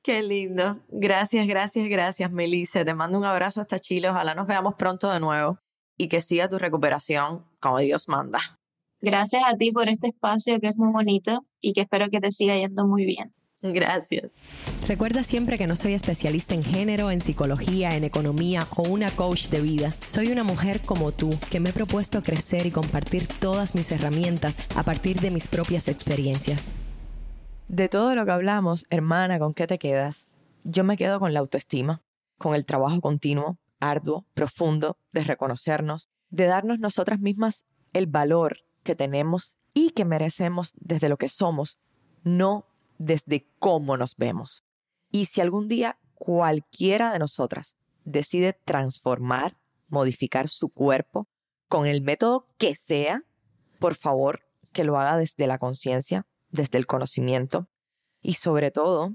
[0.00, 0.78] Qué lindo.
[0.88, 2.84] Gracias, gracias, gracias, Melissa.
[2.84, 4.08] Te mando un abrazo hasta Chile.
[4.08, 5.58] Ojalá nos veamos pronto de nuevo
[5.98, 8.38] y que siga tu recuperación como Dios manda.
[9.00, 12.30] Gracias a ti por este espacio que es muy bonito y que espero que te
[12.30, 13.34] siga yendo muy bien.
[13.60, 14.36] Gracias.
[14.86, 19.48] Recuerda siempre que no soy especialista en género, en psicología, en economía o una coach
[19.48, 19.92] de vida.
[20.06, 24.60] Soy una mujer como tú que me he propuesto crecer y compartir todas mis herramientas
[24.76, 26.72] a partir de mis propias experiencias.
[27.68, 30.26] De todo lo que hablamos, hermana, ¿con qué te quedas?
[30.64, 32.02] Yo me quedo con la autoestima,
[32.38, 38.94] con el trabajo continuo, arduo, profundo, de reconocernos, de darnos nosotras mismas el valor que
[38.94, 41.78] tenemos y que merecemos desde lo que somos,
[42.24, 42.66] no
[42.96, 44.64] desde cómo nos vemos.
[45.10, 49.58] Y si algún día cualquiera de nosotras decide transformar,
[49.88, 51.28] modificar su cuerpo
[51.68, 53.24] con el método que sea,
[53.78, 54.40] por favor,
[54.72, 57.68] que lo haga desde la conciencia, desde el conocimiento
[58.20, 59.14] y sobre todo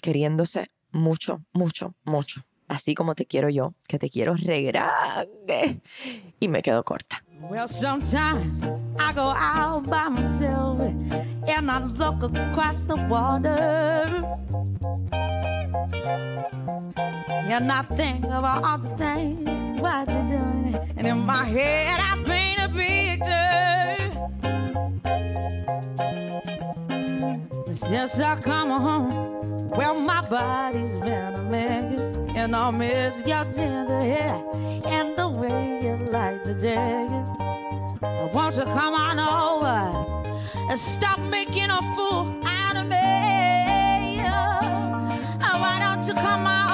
[0.00, 2.44] queriéndose mucho, mucho, mucho.
[2.68, 4.72] Así como te quiero yo, que te quiero re.
[6.40, 7.24] Y me quedo corta.
[27.74, 32.00] Since I come home, well, my body's been a mess.
[32.36, 34.40] And I miss your tender hair
[34.86, 37.06] and the way you light the day.
[38.02, 44.20] I want you come on over and stop making a fool out of me.
[44.22, 46.73] Oh, why don't you come on